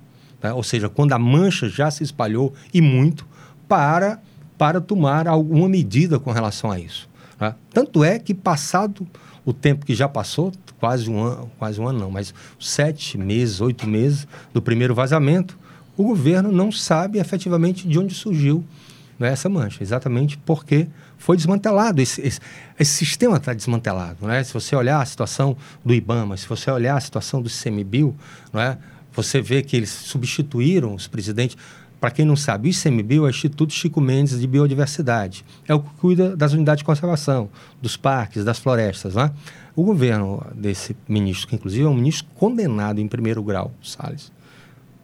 né? 0.44 0.52
ou 0.52 0.62
seja, 0.62 0.90
quando 0.90 1.14
a 1.14 1.18
mancha 1.18 1.71
já 1.71 1.90
se 1.90 2.04
espalhou 2.04 2.52
e 2.73 2.83
muito, 2.83 3.26
para, 3.66 4.21
para 4.59 4.78
tomar 4.78 5.26
alguma 5.26 5.66
medida 5.66 6.21
com 6.21 6.30
relação 6.30 6.71
a 6.71 6.78
isso. 6.78 7.09
Né? 7.40 7.54
Tanto 7.73 8.04
é 8.04 8.18
que, 8.18 8.35
passado 8.35 9.06
o 9.42 9.54
tempo 9.54 9.87
que 9.87 9.94
já 9.94 10.06
passou, 10.06 10.52
quase 10.78 11.11
um 11.11 11.23
ano, 11.23 11.50
quase 11.59 11.80
um 11.80 11.88
ano 11.88 11.99
não, 11.99 12.11
mas 12.11 12.35
sete 12.61 13.16
meses, 13.16 13.62
oito 13.62 13.87
meses 13.87 14.28
do 14.52 14.61
primeiro 14.61 14.94
vazamento, 14.94 15.59
o 15.97 16.04
governo 16.04 16.52
não 16.52 16.71
sabe 16.71 17.18
efetivamente 17.18 17.88
de 17.88 17.99
onde 17.99 18.14
surgiu 18.14 18.62
não 19.18 19.28
é 19.28 19.30
essa 19.30 19.49
mancha, 19.49 19.83
exatamente 19.83 20.37
porque 20.38 20.88
foi 21.25 21.38
desmantelado. 21.38 22.02
Esse, 22.02 22.21
esse, 22.21 22.38
esse 22.78 22.93
sistema 22.93 23.38
está 23.38 23.54
desmantelado. 23.54 24.26
Né? 24.26 24.45
Se 24.45 24.52
você 24.52 24.76
olhar 24.76 25.00
a 25.00 25.07
situação 25.07 25.57
do 25.83 25.95
IBAMA, 25.95 26.37
se 26.37 26.47
você 26.47 26.71
olhar 26.71 26.99
a 26.99 27.00
situação 27.00 27.40
do 27.40 27.49
ICMBio, 27.49 28.14
não 28.52 28.61
é? 28.61 28.76
você 29.11 29.40
vê 29.40 29.62
que 29.62 29.75
eles 29.75 29.88
substituíram 29.88 30.95
os 30.95 31.07
presidentes. 31.07 31.57
Para 31.99 32.11
quem 32.11 32.26
não 32.26 32.37
sabe, 32.37 32.69
o 32.69 32.71
ICMBio 32.71 33.25
é 33.25 33.28
o 33.28 33.31
Instituto 33.31 33.73
Chico 33.73 34.02
Mendes 34.02 34.38
de 34.38 34.47
Biodiversidade. 34.47 35.47
É 35.66 35.73
o 35.73 35.81
que 35.81 35.88
cuida 35.95 36.37
das 36.37 36.52
unidades 36.52 36.81
de 36.81 36.85
conservação, 36.85 37.49
dos 37.81 37.97
parques, 37.97 38.45
das 38.45 38.59
florestas. 38.59 39.14
Né? 39.14 39.31
O 39.75 39.83
governo 39.83 40.47
desse 40.54 40.95
ministro, 41.09 41.49
que 41.49 41.54
inclusive 41.54 41.87
é 41.87 41.88
um 41.88 41.95
ministro 41.95 42.26
condenado 42.35 43.00
em 43.00 43.09
primeiro 43.09 43.43
grau, 43.43 43.73
Salles, 43.83 44.31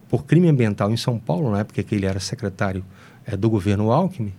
por 0.07 0.23
crime 0.25 0.47
ambiental 0.49 0.91
em 0.91 0.97
São 0.97 1.17
Paulo, 1.17 1.49
na 1.49 1.61
época 1.61 1.81
que 1.81 1.95
ele 1.95 2.05
era 2.05 2.19
secretário 2.19 2.85
é, 3.25 3.35
do 3.35 3.49
governo 3.49 3.91
Alckmin, 3.91 4.31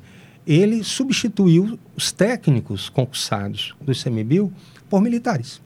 ele 0.46 0.82
substituiu 0.82 1.78
os 1.96 2.10
técnicos 2.10 2.88
concursados 2.88 3.74
do 3.80 3.92
ICMBio 3.92 4.52
por 4.88 5.00
militares. 5.00 5.60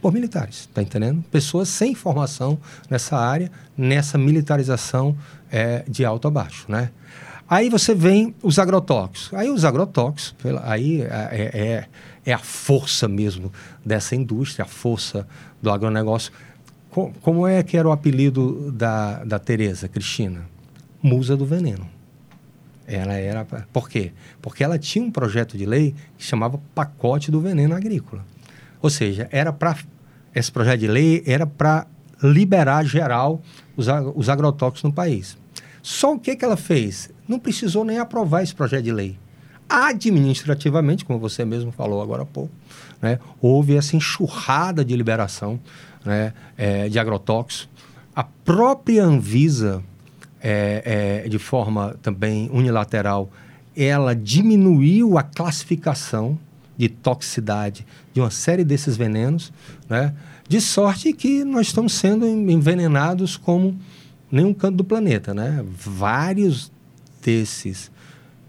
Por 0.00 0.12
militares, 0.12 0.60
está 0.60 0.82
entendendo? 0.82 1.24
Pessoas 1.30 1.68
sem 1.68 1.94
formação 1.94 2.58
nessa 2.90 3.16
área, 3.16 3.50
nessa 3.76 4.18
militarização 4.18 5.16
é, 5.50 5.82
de 5.88 6.04
alto 6.04 6.28
a 6.28 6.30
baixo, 6.30 6.66
né? 6.68 6.90
Aí 7.48 7.68
você 7.68 7.94
vem 7.94 8.34
os 8.42 8.58
agrotóxicos. 8.58 9.32
Aí 9.34 9.50
os 9.50 9.64
agrotóxicos, 9.64 10.44
aí 10.62 11.02
é, 11.02 11.06
é, 11.06 11.88
é, 12.26 12.32
a 12.32 12.38
força 12.38 13.06
mesmo 13.06 13.52
dessa 13.84 14.16
indústria, 14.16 14.64
a 14.64 14.68
força 14.68 15.26
do 15.62 15.70
agronegócio. 15.70 16.32
Como 16.90 17.46
é 17.46 17.62
que 17.62 17.76
era 17.76 17.88
o 17.88 17.92
apelido 17.92 18.70
da, 18.72 19.24
da 19.24 19.38
Tereza 19.38 19.88
Cristina? 19.88 20.46
Musa 21.02 21.36
do 21.36 21.44
veneno. 21.44 21.88
Ela 22.86 23.14
era. 23.14 23.44
Por 23.72 23.88
quê? 23.88 24.12
Porque 24.42 24.62
ela 24.62 24.78
tinha 24.78 25.04
um 25.04 25.10
projeto 25.10 25.56
de 25.56 25.64
lei 25.64 25.94
que 26.18 26.24
chamava 26.24 26.60
Pacote 26.74 27.30
do 27.30 27.40
Veneno 27.40 27.74
Agrícola. 27.74 28.24
Ou 28.80 28.90
seja, 28.90 29.28
era 29.30 29.52
para. 29.52 29.76
Esse 30.34 30.50
projeto 30.50 30.80
de 30.80 30.88
lei 30.88 31.22
era 31.26 31.46
para 31.46 31.86
liberar 32.22 32.84
geral 32.84 33.40
os, 33.76 33.86
os 34.14 34.28
agrotóxicos 34.28 34.82
no 34.82 34.92
país. 34.92 35.36
Só 35.82 36.14
o 36.14 36.18
que, 36.18 36.34
que 36.34 36.44
ela 36.44 36.56
fez? 36.56 37.10
Não 37.28 37.38
precisou 37.38 37.84
nem 37.84 37.98
aprovar 37.98 38.42
esse 38.42 38.54
projeto 38.54 38.84
de 38.84 38.92
lei. 38.92 39.18
Administrativamente, 39.68 41.04
como 41.04 41.18
você 41.18 41.44
mesmo 41.44 41.72
falou 41.72 42.02
agora 42.02 42.22
há 42.22 42.26
pouco, 42.26 42.52
né, 43.00 43.18
houve 43.40 43.76
essa 43.76 43.96
enxurrada 43.96 44.84
de 44.84 44.96
liberação 44.96 45.60
né, 46.04 46.32
é, 46.56 46.88
de 46.88 46.98
agrotóxicos. 46.98 47.68
A 48.14 48.24
própria 48.24 49.04
Anvisa 49.04 49.82
é, 50.46 51.22
é, 51.24 51.28
de 51.28 51.38
forma 51.38 51.96
também 52.02 52.50
unilateral, 52.52 53.30
ela 53.74 54.14
diminuiu 54.14 55.16
a 55.16 55.22
classificação 55.22 56.38
de 56.76 56.90
toxicidade 56.90 57.86
de 58.12 58.20
uma 58.20 58.30
série 58.30 58.62
desses 58.62 58.94
venenos, 58.94 59.50
né? 59.88 60.14
de 60.46 60.60
sorte 60.60 61.14
que 61.14 61.44
nós 61.44 61.68
estamos 61.68 61.94
sendo 61.94 62.26
envenenados 62.26 63.38
como 63.38 63.74
nenhum 64.30 64.52
canto 64.52 64.76
do 64.76 64.84
planeta. 64.84 65.32
Né? 65.32 65.64
Vários 65.66 66.70
desses, 67.22 67.90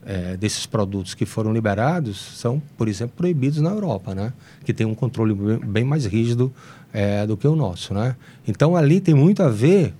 é, 0.05 0.35
desses 0.35 0.65
produtos 0.65 1.13
que 1.13 1.25
foram 1.25 1.53
liberados 1.53 2.19
são, 2.19 2.61
por 2.77 2.89
exemplo, 2.89 3.15
proibidos 3.15 3.61
na 3.61 3.69
Europa, 3.69 4.13
né? 4.13 4.33
que 4.65 4.73
tem 4.73 4.85
um 4.85 4.95
controle 4.95 5.33
bem 5.65 5.85
mais 5.85 6.05
rígido 6.05 6.53
é, 6.91 7.25
do 7.25 7.37
que 7.37 7.47
o 7.47 7.55
nosso. 7.55 7.93
Né? 7.93 8.17
Então, 8.45 8.75
ali 8.75 8.99
tem 8.99 9.15
muito 9.15 9.41
a 9.41 9.49
ver 9.49 9.93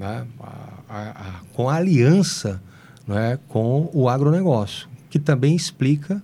né? 0.00 0.26
A, 0.90 1.40
com 1.52 1.68
a 1.68 1.74
aliança 1.74 2.60
é, 3.08 3.38
com 3.48 3.90
o 3.92 4.08
agronegócio, 4.08 4.88
que 5.08 5.18
também 5.18 5.54
explica 5.54 6.22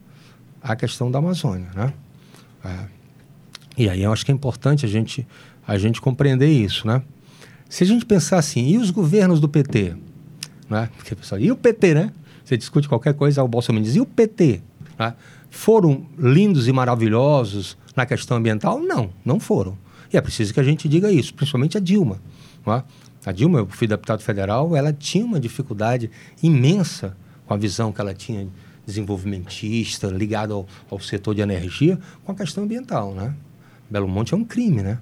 a 0.63 0.75
questão 0.75 1.11
da 1.11 1.19
Amazônia. 1.19 1.69
Né? 1.75 1.93
É. 2.65 2.85
E 3.79 3.89
aí 3.89 4.03
eu 4.03 4.13
acho 4.13 4.25
que 4.25 4.33
é 4.33 4.35
importante 4.35 4.85
a 4.85 4.89
gente, 4.89 5.27
a 5.67 5.79
gente 5.79 6.01
compreender 6.01 6.49
isso. 6.49 6.87
Né? 6.87 7.03
Se 7.69 7.85
a 7.85 7.87
gente 7.87 8.05
pensar 8.05 8.39
assim, 8.39 8.67
e 8.69 8.79
os 8.79 8.91
governos 8.91 9.41
do 9.41 9.49
PT? 9.49 9.97
Né? 10.69 10.91
Porque, 10.97 11.15
pessoal, 11.15 11.41
e 11.41 11.51
o 11.51 11.57
PT, 11.57 11.95
né? 11.95 12.13
Você 12.45 12.57
discute 12.57 12.89
qualquer 12.89 13.15
coisa, 13.15 13.43
o 13.43 13.49
Bolsonaro 13.49 13.85
diz, 13.85 13.97
e 13.97 14.01
o 14.01 14.07
PT? 14.07 14.63
Né? 14.99 15.15
Foram 15.51 16.07
lindos 16.19 16.69
e 16.69 16.73
maravilhosos 16.73 17.77
na 17.95 18.07
questão 18.07 18.37
ambiental? 18.37 18.81
Não, 18.81 19.11
não 19.25 19.41
foram. 19.41 19.77
E 20.13 20.17
é 20.17 20.21
preciso 20.21 20.55
que 20.55 20.61
a 20.61 20.63
gente 20.63 20.89
diga 20.89 21.11
isso, 21.11 21.35
principalmente 21.35 21.77
a 21.77 21.81
Dilma. 21.81 22.21
É? 22.67 22.83
A 23.27 23.33
Dilma, 23.33 23.59
eu 23.59 23.67
fui 23.67 23.89
deputado 23.89 24.23
federal, 24.23 24.77
ela 24.77 24.93
tinha 24.93 25.25
uma 25.25 25.41
dificuldade 25.41 26.09
imensa 26.41 27.17
com 27.45 27.53
a 27.53 27.57
visão 27.57 27.91
que 27.91 28.01
ela 28.01 28.15
tinha 28.15 28.47
desenvolvimentista, 28.87 30.07
ligada 30.07 30.55
ao, 30.55 30.65
ao 30.89 31.01
setor 31.01 31.35
de 31.35 31.41
energia, 31.41 31.99
com 32.25 32.31
a 32.31 32.35
questão 32.37 32.63
ambiental, 32.63 33.13
né? 33.13 33.35
Belo 33.91 34.07
Monte 34.07 34.33
é 34.33 34.37
um 34.37 34.45
crime, 34.45 34.81
né? 34.81 35.01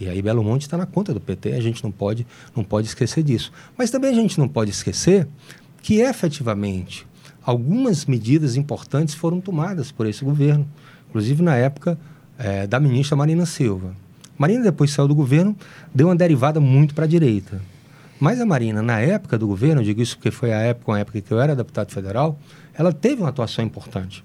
E 0.00 0.08
aí 0.08 0.22
Belo 0.22 0.42
Monte 0.42 0.62
está 0.62 0.78
na 0.78 0.86
conta 0.86 1.12
do 1.12 1.20
PT, 1.20 1.52
a 1.52 1.60
gente 1.60 1.84
não 1.84 1.92
pode, 1.92 2.26
não 2.56 2.64
pode 2.64 2.86
esquecer 2.86 3.22
disso. 3.22 3.52
Mas 3.76 3.90
também 3.90 4.10
a 4.10 4.14
gente 4.14 4.38
não 4.38 4.48
pode 4.48 4.70
esquecer 4.70 5.28
que 5.82 6.00
efetivamente 6.00 7.06
algumas 7.42 8.06
medidas 8.06 8.56
importantes 8.56 9.14
foram 9.14 9.38
tomadas 9.38 9.92
por 9.92 10.06
esse 10.06 10.24
governo, 10.24 10.66
inclusive 11.10 11.42
na 11.42 11.56
época 11.56 11.98
é, 12.38 12.66
da 12.66 12.80
ministra 12.80 13.14
Marina 13.16 13.44
Silva. 13.44 13.94
Marina 14.38 14.64
depois 14.64 14.90
saiu 14.90 15.08
do 15.08 15.14
governo, 15.14 15.56
deu 15.94 16.08
uma 16.08 16.16
derivada 16.16 16.60
muito 16.60 16.94
para 16.94 17.04
a 17.04 17.08
direita. 17.08 17.60
Mas 18.18 18.40
a 18.40 18.46
Marina, 18.46 18.80
na 18.80 18.98
época 19.00 19.36
do 19.38 19.46
governo, 19.46 19.80
eu 19.80 19.84
digo 19.84 20.00
isso 20.00 20.16
porque 20.16 20.30
foi 20.30 20.52
a 20.52 20.60
época, 20.60 20.94
a 20.94 20.98
época 20.98 21.20
que 21.20 21.32
eu 21.32 21.40
era 21.40 21.54
deputado 21.54 21.92
federal, 21.92 22.38
ela 22.74 22.92
teve 22.92 23.20
uma 23.20 23.28
atuação 23.28 23.64
importante. 23.64 24.24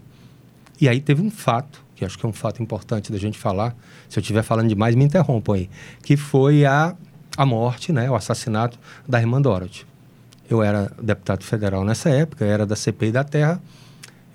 E 0.79 0.87
aí 0.87 1.01
teve 1.01 1.21
um 1.21 1.29
fato, 1.29 1.83
que 1.95 2.05
acho 2.05 2.17
que 2.17 2.25
é 2.25 2.29
um 2.29 2.33
fato 2.33 2.63
importante 2.63 3.11
da 3.11 3.17
gente 3.17 3.37
falar, 3.37 3.75
se 4.09 4.17
eu 4.17 4.21
estiver 4.21 4.43
falando 4.43 4.69
demais, 4.69 4.95
me 4.95 5.03
interrompam 5.03 5.53
aí, 5.53 5.69
que 6.01 6.15
foi 6.15 6.65
a, 6.65 6.95
a 7.37 7.45
morte, 7.45 7.91
né, 7.91 8.09
o 8.09 8.15
assassinato 8.15 8.79
da 9.07 9.19
irmã 9.19 9.41
Dorothy. 9.41 9.85
Eu 10.49 10.63
era 10.63 10.91
deputado 11.01 11.43
federal 11.43 11.85
nessa 11.85 12.09
época, 12.09 12.45
era 12.45 12.65
da 12.65 12.75
CPI 12.75 13.11
da 13.11 13.23
Terra, 13.23 13.61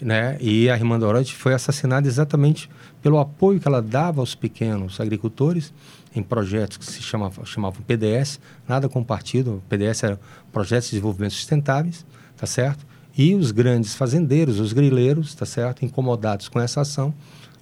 né, 0.01 0.37
e 0.41 0.69
a 0.69 0.77
irmã 0.77 0.99
Dorothy 0.99 1.35
foi 1.35 1.55
assassinada 1.55 2.07
exatamente 2.07 2.69
pelo 3.03 3.19
apoio 3.19 3.59
que 3.59 3.67
ela 3.67 3.81
dava 3.81 4.21
aos 4.21 4.35
pequenos 4.35 5.01
agricultores 5.01 5.73
em 6.15 6.23
projetos 6.23 6.77
que 6.77 6.85
se 6.85 7.03
chamavam, 7.03 7.45
chamavam 7.45 7.83
PDS, 7.83 8.41
nada 8.67 8.89
com 8.89 9.03
partido, 9.05 9.63
PDS 9.69 10.03
era 10.03 10.21
Projetos 10.53 10.87
de 10.87 10.93
Desenvolvimento 10.93 11.33
Sustentáveis, 11.33 12.07
tá 12.37 12.47
certo? 12.47 12.87
E 13.17 13.35
os 13.35 13.51
grandes 13.51 13.95
fazendeiros, 13.95 14.59
os 14.61 14.73
grileiros, 14.73 15.35
tá 15.35 15.47
certo? 15.47 15.85
Incomodados 15.85 16.49
com 16.49 16.61
essa 16.61 16.81
ação, 16.81 17.15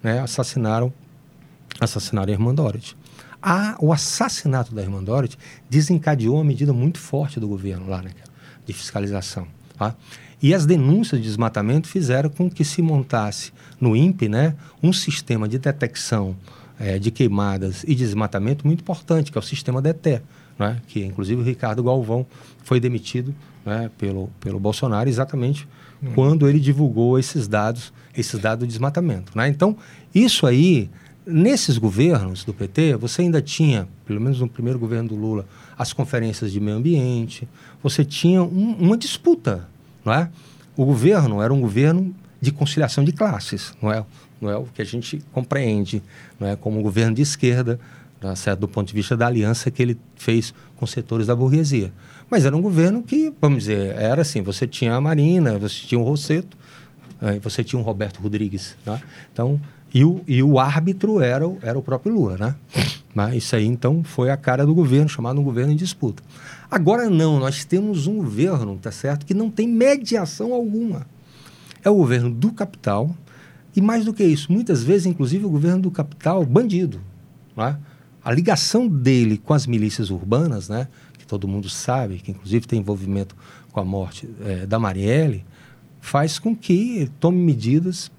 né, 0.03 0.21
assassinaram, 0.21 0.93
assassinaram 1.81 2.31
a 2.31 2.33
irmã 2.33 2.55
Dorothy. 2.55 2.97
Ah, 3.43 3.77
o 3.81 3.93
assassinato 3.93 4.75
da 4.75 4.83
irmã 4.83 5.03
Dorothy 5.03 5.37
desencadeou 5.69 6.37
uma 6.37 6.45
medida 6.45 6.73
muito 6.73 6.99
forte 6.99 7.39
do 7.39 7.47
governo 7.47 7.89
lá, 7.89 8.03
né, 8.03 8.11
de 8.65 8.73
fiscalização. 8.73 9.47
Tá? 9.77 9.95
E 10.43 10.55
as 10.55 10.67
denúncias 10.67 11.21
de 11.21 11.27
desmatamento 11.27 11.89
fizeram 11.89 12.29
com 12.29 12.51
que 12.51 12.65
se 12.65 12.83
montasse 12.83 13.53
no 13.81 13.97
INPE 13.97 14.29
né, 14.29 14.55
um 14.83 14.93
sistema 14.93 15.49
de 15.49 15.59
detecção 15.59 16.37
é, 16.79 16.99
de 16.99 17.11
queimadas 17.11 17.85
e 17.87 17.95
desmatamento 17.95 18.67
muito 18.67 18.81
importante, 18.81 19.31
que 19.31 19.39
é 19.39 19.41
o 19.41 19.43
sistema 19.43 19.81
DETE, 19.81 20.21
né, 20.59 20.81
que 20.89 21.05
inclusive 21.05 21.41
o 21.41 21.45
Ricardo 21.45 21.83
Galvão 21.83 22.27
foi 22.63 22.81
demitido 22.81 23.35
né, 23.65 23.91
pelo, 23.97 24.29
pelo 24.41 24.61
Bolsonaro 24.61 25.09
exatamente 25.09 25.67
hum. 26.03 26.13
quando 26.15 26.49
ele 26.49 26.61
divulgou 26.61 27.19
esses 27.19 27.49
dados, 27.49 27.93
esses 28.17 28.39
dados 28.39 28.67
de 28.67 28.73
desmatamento. 28.73 29.37
Né? 29.37 29.49
Então, 29.49 29.77
isso 30.15 30.47
aí, 30.47 30.91
nesses 31.27 31.79
governos 31.79 32.45
do 32.45 32.53
PT, 32.53 32.97
você 32.97 33.23
ainda 33.23 33.41
tinha, 33.41 33.89
pelo 34.05 34.21
menos 34.21 34.41
no 34.41 34.49
primeiro 34.49 34.79
governo 34.79 35.11
do 35.11 35.15
Lula, 35.15 35.47
as 35.77 35.93
conferências 35.93 36.53
de 36.53 36.61
meio 36.61 36.77
ambiente, 36.77 37.49
você 37.83 38.05
tinha 38.05 38.43
um, 38.43 38.77
uma 38.79 38.97
disputa 38.97 39.69
não 40.05 40.13
é? 40.13 40.29
O 40.77 40.85
governo 40.85 41.41
era 41.41 41.53
um 41.53 41.61
governo 41.61 42.15
de 42.41 42.53
conciliação 42.53 43.05
de 43.05 43.13
classes, 43.13 43.73
não 43.81 43.93
é? 43.93 44.05
Não 44.41 44.51
é 44.51 44.57
o 44.57 44.65
que 44.65 44.83
a 44.83 44.85
gente 44.85 45.23
compreende, 45.33 46.03
não 46.39 46.49
é 46.49 46.57
como 46.57 46.79
um 46.79 46.83
governo 46.83 47.15
de 47.15 47.23
esquerda, 47.23 47.79
tá 48.21 48.35
certo? 48.37 48.61
do 48.61 48.69
ponto 48.69 48.89
de 48.89 48.95
vista 48.95 49.17
da 49.17 49.27
aliança 49.27 49.71
que 49.71 49.83
ele 49.83 49.99
fez 50.17 50.53
com 50.77 50.87
setores 50.87 51.27
da 51.27 51.37
burguesia. 51.37 51.93
Mas 52.29 52.45
era 52.45 52.57
um 52.57 52.61
governo 52.61 53.03
que, 53.03 53.33
vamos 53.41 53.61
dizer, 53.61 53.95
era 53.97 54.23
assim, 54.23 54.43
você 54.43 54.67
tinha 54.67 54.95
a 54.95 55.01
Marina, 55.01 55.59
você 55.59 55.87
tinha 55.87 55.99
o 55.99 56.05
Rosseto, 56.05 56.57
você 57.43 57.65
tinha 57.65 57.81
o 57.81 57.83
Roberto 57.83 58.21
Rodrigues, 58.21 58.77
né? 58.85 59.01
Então, 59.33 59.61
e 59.95 60.05
o, 60.05 60.21
e 60.27 60.43
o 60.43 60.59
árbitro 60.59 61.21
era 61.21 61.47
o, 61.47 61.57
era 61.63 61.79
o 61.79 61.83
próprio 61.83 62.13
Lula, 62.13 62.37
né? 62.37 62.57
Mas 63.15 63.37
isso 63.37 63.55
aí, 63.55 63.65
então, 63.65 64.03
foi 64.03 64.29
a 64.29 64.37
cara 64.37 64.67
do 64.67 64.75
governo, 64.75 65.09
chamado 65.09 65.41
um 65.41 65.45
governo 65.45 65.73
em 65.73 65.77
disputa. 65.77 66.21
Agora 66.69 67.09
não, 67.09 67.39
nós 67.39 67.65
temos 67.65 68.09
um 68.09 68.17
governo, 68.17 68.77
tá 68.77 68.91
certo, 68.91 69.25
que 69.25 69.33
não 69.33 69.49
tem 69.49 69.69
mediação 69.69 70.53
alguma. 70.53 71.07
É 71.85 71.89
o 71.89 71.95
governo 71.95 72.29
do 72.29 72.51
capital 72.53 73.15
e 73.77 73.81
mais 73.81 74.05
do 74.05 74.13
que 74.13 74.25
isso, 74.25 74.53
muitas 74.53 74.83
vezes, 74.83 75.07
inclusive, 75.07 75.45
o 75.45 75.51
governo 75.51 75.83
do 75.83 75.91
capital 75.93 76.45
bandido. 76.45 77.01
Né? 77.57 77.79
A 78.25 78.33
ligação 78.33 78.89
dele 78.89 79.39
com 79.39 79.55
as 79.55 79.65
milícias 79.65 80.11
urbanas, 80.11 80.69
né, 80.69 80.89
que 81.17 81.27
todo 81.27 81.47
mundo 81.47 81.69
sabe, 81.69 82.19
que 82.19 82.33
inclusive 82.33 82.67
tem 82.67 82.81
envolvimento 82.81 83.37
com 83.71 83.79
a 83.79 83.85
morte 83.85 84.29
é, 84.45 84.67
da 84.67 84.79
Marielle, 84.79 85.45
faz 86.01 86.39
com 86.39 86.55
que 86.55 86.99
ele 86.99 87.13
tome 87.21 87.39
medidas 87.39 88.11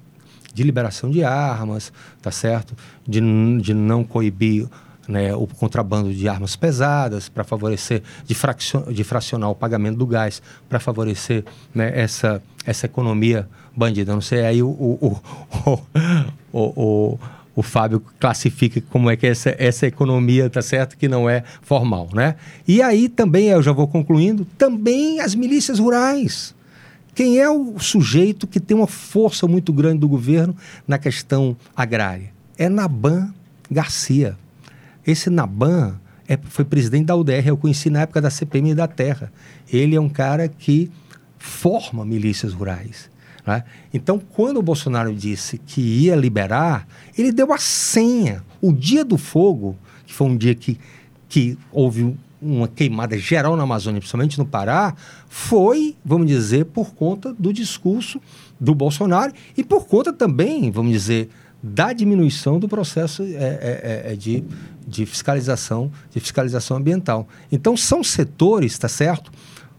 de 0.56 0.64
liberação 0.64 1.12
de 1.12 1.24
armas, 1.24 1.92
tá 2.22 2.32
certo? 2.32 2.74
De, 3.06 3.20
de 3.62 3.74
não 3.74 4.04
coibir 4.06 4.68
né, 5.08 5.36
o 5.36 5.46
contrabando 5.46 6.12
de 6.14 6.28
armas 6.28 6.56
pesadas 6.56 7.28
para 7.30 7.44
favorecer, 7.44 8.02
de, 8.26 8.34
fracio- 8.34 8.92
de 8.92 9.04
fracionar 9.04 9.50
o 9.52 9.56
pagamento 9.56 9.98
do 9.98 10.08
gás 10.08 10.42
para 10.70 10.80
favorecer 10.80 11.44
né, 11.74 11.92
essa, 11.94 12.42
essa 12.66 12.86
economia 12.86 13.48
bandida. 13.76 14.14
Não 14.14 14.22
sei 14.22 14.46
aí 14.46 14.64
o, 14.64 14.68
o, 14.70 15.22
o, 15.66 15.80
o, 16.52 16.62
o, 17.14 17.20
o 17.58 17.62
Fábio 17.62 18.02
classifica 18.20 18.82
como 18.90 19.10
é 19.10 19.16
que 19.18 19.28
é 19.28 19.30
essa, 19.32 19.54
essa 19.60 19.86
economia, 19.86 20.50
tá 20.50 20.62
certo? 20.62 20.98
Que 20.98 21.08
não 21.10 21.30
é 21.30 21.44
formal, 21.62 22.10
né? 22.14 22.36
E 22.68 22.82
aí 22.82 23.08
também, 23.10 23.50
eu 23.50 23.62
já 23.62 23.74
vou 23.74 23.88
concluindo, 23.88 24.46
também 24.58 25.20
as 25.20 25.36
milícias 25.36 25.78
rurais. 25.80 26.56
Quem 27.15 27.39
é 27.39 27.50
o 27.50 27.79
sujeito 27.79 28.45
que 28.45 28.60
tem 28.60 28.75
uma 28.75 28.88
força 28.88 29.48
muito 29.48 29.72
grande 29.72 30.00
do 30.00 30.07
governo 30.07 30.53
na 30.86 30.98
questão 30.98 31.55
agrária? 31.74 32.34
É 32.57 32.67
Naban 32.67 33.34
Garcia. 33.72 34.38
Esse 35.07 35.29
Naban 35.29 35.98
é- 36.27 36.38
foi 36.38 36.65
presidente 36.65 37.05
da 37.05 37.15
UDR, 37.15 37.48
eu 37.48 37.57
conheci 37.57 37.89
na 37.89 38.01
época 38.01 38.19
da 38.19 38.29
CPM 38.29 38.75
da 38.75 38.86
Terra. 38.86 39.31
Ele 39.72 39.95
é 39.95 40.01
um 40.01 40.10
cara 40.10 40.50
que 40.50 40.91
forma 41.38 42.03
milícias 42.03 42.53
rurais. 42.53 43.10
né? 43.48 43.63
Então, 43.93 44.19
quando 44.19 44.57
o 44.57 44.62
Bolsonaro 44.63 45.13
disse 45.13 45.60
que 45.60 45.79
ia 45.79 46.15
liberar, 46.15 46.88
ele 47.15 47.31
deu 47.31 47.53
a 47.53 47.60
senha. 47.60 48.43
O 48.60 48.74
dia 48.74 49.05
do 49.05 49.19
fogo, 49.19 49.77
que 50.05 50.13
foi 50.13 50.27
um 50.27 50.36
dia 50.36 50.55
que, 50.55 50.79
que 51.29 51.55
houve 51.72 52.17
uma 52.46 52.68
queimada 52.68 53.18
geral 53.18 53.56
na 53.58 53.64
Amazônia, 53.64 54.00
principalmente 54.00 54.38
no 54.38 54.46
Pará, 54.46 54.94
foi, 55.28 55.96
vamos 56.06 56.28
dizer, 56.28 56.66
por 56.66 56.94
conta 56.94 57.34
do 57.34 57.52
discurso 57.52 58.22
do 58.60 58.75
Bolsonaro 58.75 59.34
e 59.58 59.64
por 59.64 59.88
conta 59.88 60.14
também, 60.14 60.70
vamos 60.70 60.92
dizer, 60.92 61.30
da 61.62 61.92
diminuição 61.92 62.60
do 62.60 62.70
processo 62.70 63.24
é, 63.24 64.04
é, 64.06 64.12
é, 64.12 64.16
de, 64.16 64.44
de 64.88 65.06
fiscalização, 65.06 65.92
de 66.12 66.20
fiscalização 66.20 66.78
ambiental. 66.78 67.28
Então 67.52 67.75
são 67.75 68.04
setores, 68.04 68.78
tá 68.78 68.88
certo? 68.88 69.32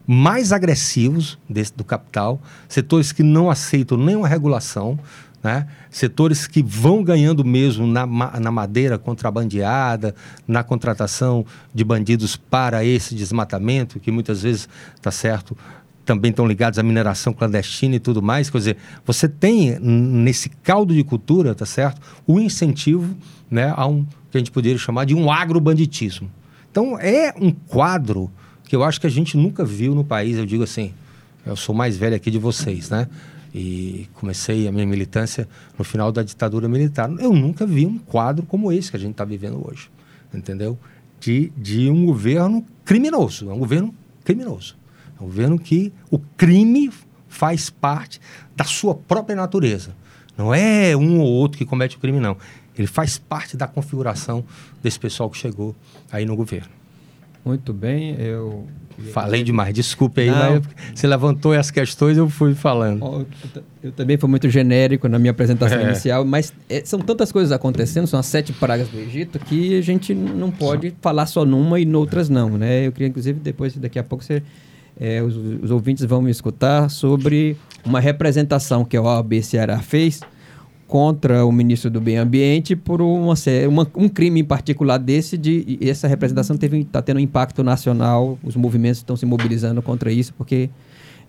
Mais 0.04 0.52
agressivos 0.52 1.38
desse, 1.48 1.72
do 1.74 1.84
capital, 1.84 2.40
setores 2.68 3.12
que 3.12 3.22
não 3.22 3.50
aceitam 3.50 3.96
nenhuma 3.96 4.26
regulação, 4.26 4.98
né? 5.46 5.68
setores 5.88 6.44
que 6.48 6.60
vão 6.60 7.04
ganhando 7.04 7.44
mesmo 7.44 7.86
na, 7.86 8.04
na 8.04 8.50
madeira 8.50 8.98
contrabandeada, 8.98 10.12
na 10.46 10.64
contratação 10.64 11.46
de 11.72 11.84
bandidos 11.84 12.34
para 12.34 12.84
esse 12.84 13.14
desmatamento, 13.14 14.00
que 14.00 14.10
muitas 14.10 14.42
vezes, 14.42 14.68
tá 15.00 15.12
certo, 15.12 15.56
também 16.04 16.30
estão 16.32 16.48
ligados 16.48 16.80
à 16.80 16.82
mineração 16.82 17.32
clandestina 17.32 17.94
e 17.94 18.00
tudo 18.00 18.20
mais. 18.20 18.50
Quer 18.50 18.58
dizer, 18.58 18.76
você 19.04 19.28
tem 19.28 19.78
nesse 19.78 20.48
caldo 20.48 20.92
de 20.92 21.04
cultura, 21.04 21.54
tá 21.54 21.64
certo, 21.64 22.00
o 22.26 22.40
incentivo 22.40 23.16
né, 23.48 23.72
a 23.76 23.86
um 23.86 24.04
que 24.32 24.36
a 24.36 24.38
gente 24.38 24.50
poderia 24.50 24.78
chamar 24.78 25.04
de 25.04 25.14
um 25.14 25.30
agrobanditismo. 25.30 26.28
Então 26.72 26.98
é 26.98 27.32
um 27.40 27.52
quadro 27.52 28.28
que 28.64 28.74
eu 28.74 28.82
acho 28.82 29.00
que 29.00 29.06
a 29.06 29.10
gente 29.10 29.36
nunca 29.36 29.64
viu 29.64 29.94
no 29.94 30.02
país. 30.02 30.38
Eu 30.38 30.44
digo 30.44 30.64
assim, 30.64 30.92
eu 31.46 31.54
sou 31.54 31.72
mais 31.72 31.96
velho 31.96 32.16
aqui 32.16 32.32
de 32.32 32.38
vocês, 32.38 32.90
né? 32.90 33.06
E 33.58 34.06
comecei 34.12 34.68
a 34.68 34.72
minha 34.72 34.84
militância 34.84 35.48
no 35.78 35.82
final 35.82 36.12
da 36.12 36.22
ditadura 36.22 36.68
militar. 36.68 37.10
Eu 37.18 37.32
nunca 37.32 37.66
vi 37.66 37.86
um 37.86 37.96
quadro 37.96 38.44
como 38.44 38.70
esse 38.70 38.90
que 38.90 38.98
a 38.98 39.00
gente 39.00 39.12
está 39.12 39.24
vivendo 39.24 39.66
hoje, 39.66 39.90
entendeu? 40.34 40.78
De, 41.18 41.50
de 41.56 41.88
um 41.88 42.04
governo 42.04 42.62
criminoso, 42.84 43.50
é 43.50 43.54
um 43.54 43.58
governo 43.58 43.94
criminoso. 44.22 44.76
É 45.18 45.22
um 45.22 45.24
governo 45.24 45.58
que 45.58 45.90
o 46.10 46.18
crime 46.18 46.92
faz 47.28 47.70
parte 47.70 48.20
da 48.54 48.64
sua 48.64 48.94
própria 48.94 49.34
natureza. 49.34 49.96
Não 50.36 50.52
é 50.52 50.94
um 50.94 51.18
ou 51.20 51.26
outro 51.26 51.56
que 51.56 51.64
comete 51.64 51.96
o 51.96 51.98
crime, 51.98 52.20
não. 52.20 52.36
Ele 52.76 52.86
faz 52.86 53.16
parte 53.16 53.56
da 53.56 53.66
configuração 53.66 54.44
desse 54.82 55.00
pessoal 55.00 55.30
que 55.30 55.38
chegou 55.38 55.74
aí 56.12 56.26
no 56.26 56.36
governo. 56.36 56.68
Muito 57.46 57.72
bem, 57.72 58.16
eu. 58.18 58.66
Falei 59.12 59.42
demais, 59.44 59.74
desculpe 59.74 60.22
aí, 60.22 60.30
Não. 60.30 60.54
mas 60.54 60.62
você 60.94 61.06
levantou 61.06 61.52
as 61.52 61.70
questões 61.70 62.16
eu 62.16 62.30
fui 62.30 62.54
falando. 62.54 63.26
Eu 63.82 63.92
também 63.92 64.16
fui 64.16 64.28
muito 64.28 64.48
genérico 64.48 65.06
na 65.06 65.18
minha 65.18 65.32
apresentação 65.32 65.78
É. 65.78 65.84
inicial, 65.90 66.24
mas 66.24 66.50
é, 66.68 66.82
são 66.82 66.98
tantas 67.00 67.30
coisas 67.30 67.52
acontecendo, 67.52 68.06
são 68.06 68.18
as 68.18 68.24
sete 68.24 68.54
pragas 68.54 68.88
do 68.88 68.98
Egito, 68.98 69.38
que 69.38 69.76
a 69.78 69.82
gente 69.82 70.14
não 70.14 70.50
pode 70.50 70.94
falar 71.02 71.26
só 71.26 71.44
numa 71.44 71.78
e 71.78 71.84
noutras 71.84 72.30
não, 72.30 72.56
né? 72.56 72.86
Eu 72.86 72.92
queria, 72.92 73.08
inclusive, 73.08 73.38
depois, 73.38 73.76
daqui 73.76 73.98
a 73.98 74.02
pouco, 74.02 74.24
você, 74.24 74.42
é, 74.98 75.22
os, 75.22 75.36
os 75.36 75.70
ouvintes 75.70 76.02
vão 76.06 76.22
me 76.22 76.30
escutar 76.30 76.88
sobre 76.88 77.54
uma 77.84 78.00
representação 78.00 78.82
que 78.82 78.96
a 78.96 79.02
OAB 79.02 79.42
Ceará 79.42 79.78
fez 79.80 80.20
contra 80.86 81.44
o 81.44 81.50
ministro 81.50 81.90
do 81.90 82.00
Meio 82.00 82.22
Ambiente 82.22 82.76
por 82.76 83.02
uma, 83.02 83.34
uma- 83.68 83.88
um 83.96 84.08
crime 84.08 84.40
em 84.40 84.44
particular 84.44 84.98
desse 84.98 85.36
de 85.36 85.78
essa 85.80 86.06
representação 86.06 86.56
está 86.56 87.02
tendo 87.02 87.16
um 87.16 87.20
impacto 87.20 87.64
nacional 87.64 88.38
os 88.44 88.54
movimentos 88.54 88.98
estão 88.98 89.16
se 89.16 89.26
mobilizando 89.26 89.82
contra 89.82 90.12
isso 90.12 90.32
porque 90.34 90.70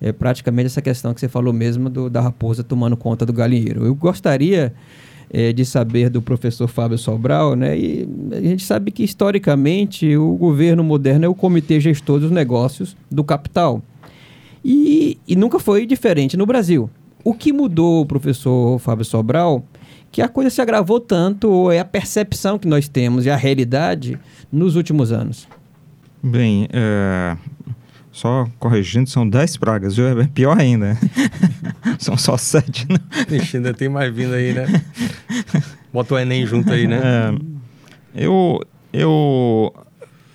é 0.00 0.12
praticamente 0.12 0.66
essa 0.66 0.80
questão 0.80 1.12
que 1.12 1.18
você 1.20 1.28
falou 1.28 1.52
mesmo 1.52 1.90
do, 1.90 2.08
da 2.08 2.20
raposa 2.20 2.62
tomando 2.62 2.96
conta 2.96 3.26
do 3.26 3.32
galinheiro 3.32 3.84
eu 3.84 3.94
gostaria 3.96 4.72
eh, 5.32 5.52
de 5.52 5.64
saber 5.64 6.08
do 6.08 6.22
professor 6.22 6.68
Fábio 6.68 6.96
Sobral 6.96 7.56
né 7.56 7.76
e 7.76 8.08
a 8.30 8.40
gente 8.40 8.64
sabe 8.64 8.92
que 8.92 9.02
historicamente 9.02 10.16
o 10.16 10.36
governo 10.36 10.84
moderno 10.84 11.24
é 11.24 11.28
o 11.28 11.34
comitê 11.34 11.80
gestor 11.80 12.20
dos 12.20 12.30
negócios 12.30 12.96
do 13.10 13.24
capital 13.24 13.82
e, 14.64 15.18
e 15.26 15.34
nunca 15.36 15.58
foi 15.58 15.86
diferente 15.86 16.36
no 16.36 16.44
Brasil. 16.44 16.90
O 17.24 17.34
que 17.34 17.52
mudou, 17.52 18.06
professor 18.06 18.78
Fábio 18.78 19.04
Sobral, 19.04 19.64
que 20.10 20.22
a 20.22 20.28
coisa 20.28 20.50
se 20.50 20.60
agravou 20.60 21.00
tanto, 21.00 21.50
ou 21.50 21.72
é 21.72 21.80
a 21.80 21.84
percepção 21.84 22.58
que 22.58 22.66
nós 22.66 22.88
temos 22.88 23.26
e 23.26 23.30
a 23.30 23.36
realidade 23.36 24.18
nos 24.50 24.76
últimos 24.76 25.12
anos? 25.12 25.48
Bem, 26.22 26.68
é, 26.72 27.36
só 28.10 28.48
corrigindo, 28.58 29.08
são 29.08 29.28
10 29.28 29.56
pragas, 29.58 29.96
viu? 29.96 30.20
É 30.20 30.26
pior 30.26 30.58
ainda. 30.58 30.98
são 31.98 32.16
só 32.16 32.36
7. 32.36 32.88
Né? 32.88 32.98
Ixi, 33.30 33.58
ainda 33.58 33.72
tem 33.72 33.88
mais 33.88 34.12
vindo 34.12 34.34
aí, 34.34 34.52
né? 34.52 34.66
Bota 35.92 36.14
o 36.14 36.18
Enem 36.18 36.44
junto 36.46 36.72
aí, 36.72 36.86
né? 36.86 37.00
É, 38.14 38.24
eu, 38.24 38.60
eu 38.92 39.72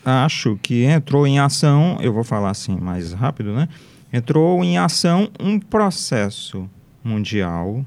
acho 0.05 0.57
que 0.61 0.83
entrou 0.83 1.27
em 1.27 1.39
ação, 1.39 1.97
eu 2.01 2.13
vou 2.13 2.23
falar 2.23 2.51
assim 2.51 2.77
mais 2.79 3.11
rápido, 3.11 3.53
né? 3.53 3.67
Entrou 4.13 4.63
em 4.63 4.77
ação 4.77 5.27
um 5.39 5.59
processo 5.59 6.69
mundial 7.03 7.83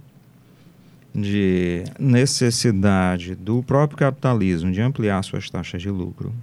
de 1.14 1.84
necessidade 1.98 3.36
do 3.36 3.62
próprio 3.62 3.96
capitalismo 3.96 4.72
de 4.72 4.80
ampliar 4.80 5.22
suas 5.22 5.48
taxas 5.48 5.80
de 5.80 5.88
lucro. 5.88 6.34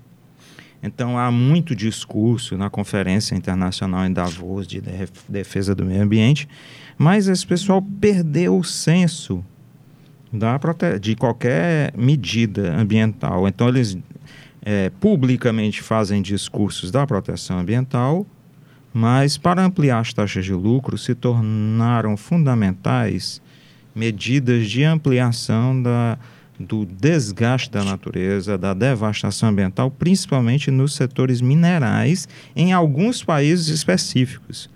Então 0.82 1.18
há 1.18 1.30
muito 1.30 1.76
discurso 1.76 2.58
na 2.58 2.70
Conferência 2.70 3.36
Internacional 3.36 4.06
em 4.06 4.12
Davos 4.12 4.66
de 4.66 4.82
def- 4.82 5.12
defesa 5.30 5.76
do 5.76 5.86
meio 5.86 6.02
ambiente, 6.02 6.48
mas 6.98 7.28
esse 7.28 7.46
pessoal 7.46 7.82
perdeu 7.82 8.58
o 8.58 8.64
senso 8.64 9.44
da 10.32 10.60
de 11.00 11.16
qualquer 11.16 11.94
medida 11.96 12.74
ambiental. 12.76 13.48
Então 13.48 13.70
eles 13.70 13.98
eh, 14.66 14.92
publicamente 15.00 15.82
fazem 15.82 16.22
discursos 16.22 16.90
da 16.90 17.06
proteção 17.06 17.60
ambiental, 17.60 18.26
mas 18.94 19.38
para 19.38 19.66
ampliar 19.66 20.00
as 20.00 20.14
taxas 20.14 20.46
de 20.46 20.54
lucro 20.54 20.98
se 20.98 21.16
tornaram 21.16 22.16
fundamentais 22.16 23.42
medidas 23.96 24.70
de 24.70 24.84
ampliação 24.84 25.82
da, 25.82 26.18
do 26.60 26.86
desgaste 26.86 27.72
da 27.72 27.84
natureza, 27.84 28.58
da 28.58 28.74
devastação 28.74 29.50
ambiental, 29.50 29.90
principalmente 29.90 30.70
nos 30.72 30.94
setores 30.94 31.42
minerais, 31.42 32.28
em 32.56 32.74
alguns 32.74 33.24
países 33.24 33.68
específicos, 33.68 34.70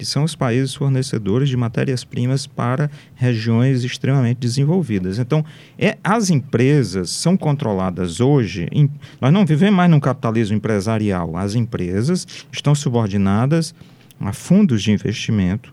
que 0.00 0.06
são 0.06 0.24
os 0.24 0.34
países 0.34 0.74
fornecedores 0.74 1.46
de 1.50 1.58
matérias-primas 1.58 2.46
para 2.46 2.90
regiões 3.14 3.84
extremamente 3.84 4.38
desenvolvidas. 4.38 5.18
Então, 5.18 5.44
é, 5.78 5.98
as 6.02 6.30
empresas 6.30 7.10
são 7.10 7.36
controladas 7.36 8.18
hoje, 8.18 8.66
em- 8.72 8.88
nós 9.20 9.30
não 9.30 9.44
vivemos 9.44 9.76
mais 9.76 9.90
num 9.90 10.00
capitalismo 10.00 10.56
empresarial, 10.56 11.36
as 11.36 11.54
empresas 11.54 12.26
estão 12.50 12.74
subordinadas 12.74 13.74
a 14.18 14.32
fundos 14.32 14.82
de 14.82 14.90
investimento, 14.90 15.70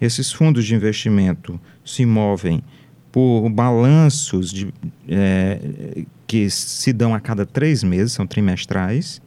esses 0.00 0.32
fundos 0.32 0.64
de 0.64 0.74
investimento 0.74 1.60
se 1.84 2.04
movem 2.04 2.60
por 3.12 3.48
balanços 3.48 4.50
de, 4.52 4.74
eh, 5.08 6.02
que 6.26 6.50
se 6.50 6.92
dão 6.92 7.14
a 7.14 7.20
cada 7.20 7.46
três 7.46 7.84
meses, 7.84 8.12
são 8.12 8.26
trimestrais. 8.26 9.22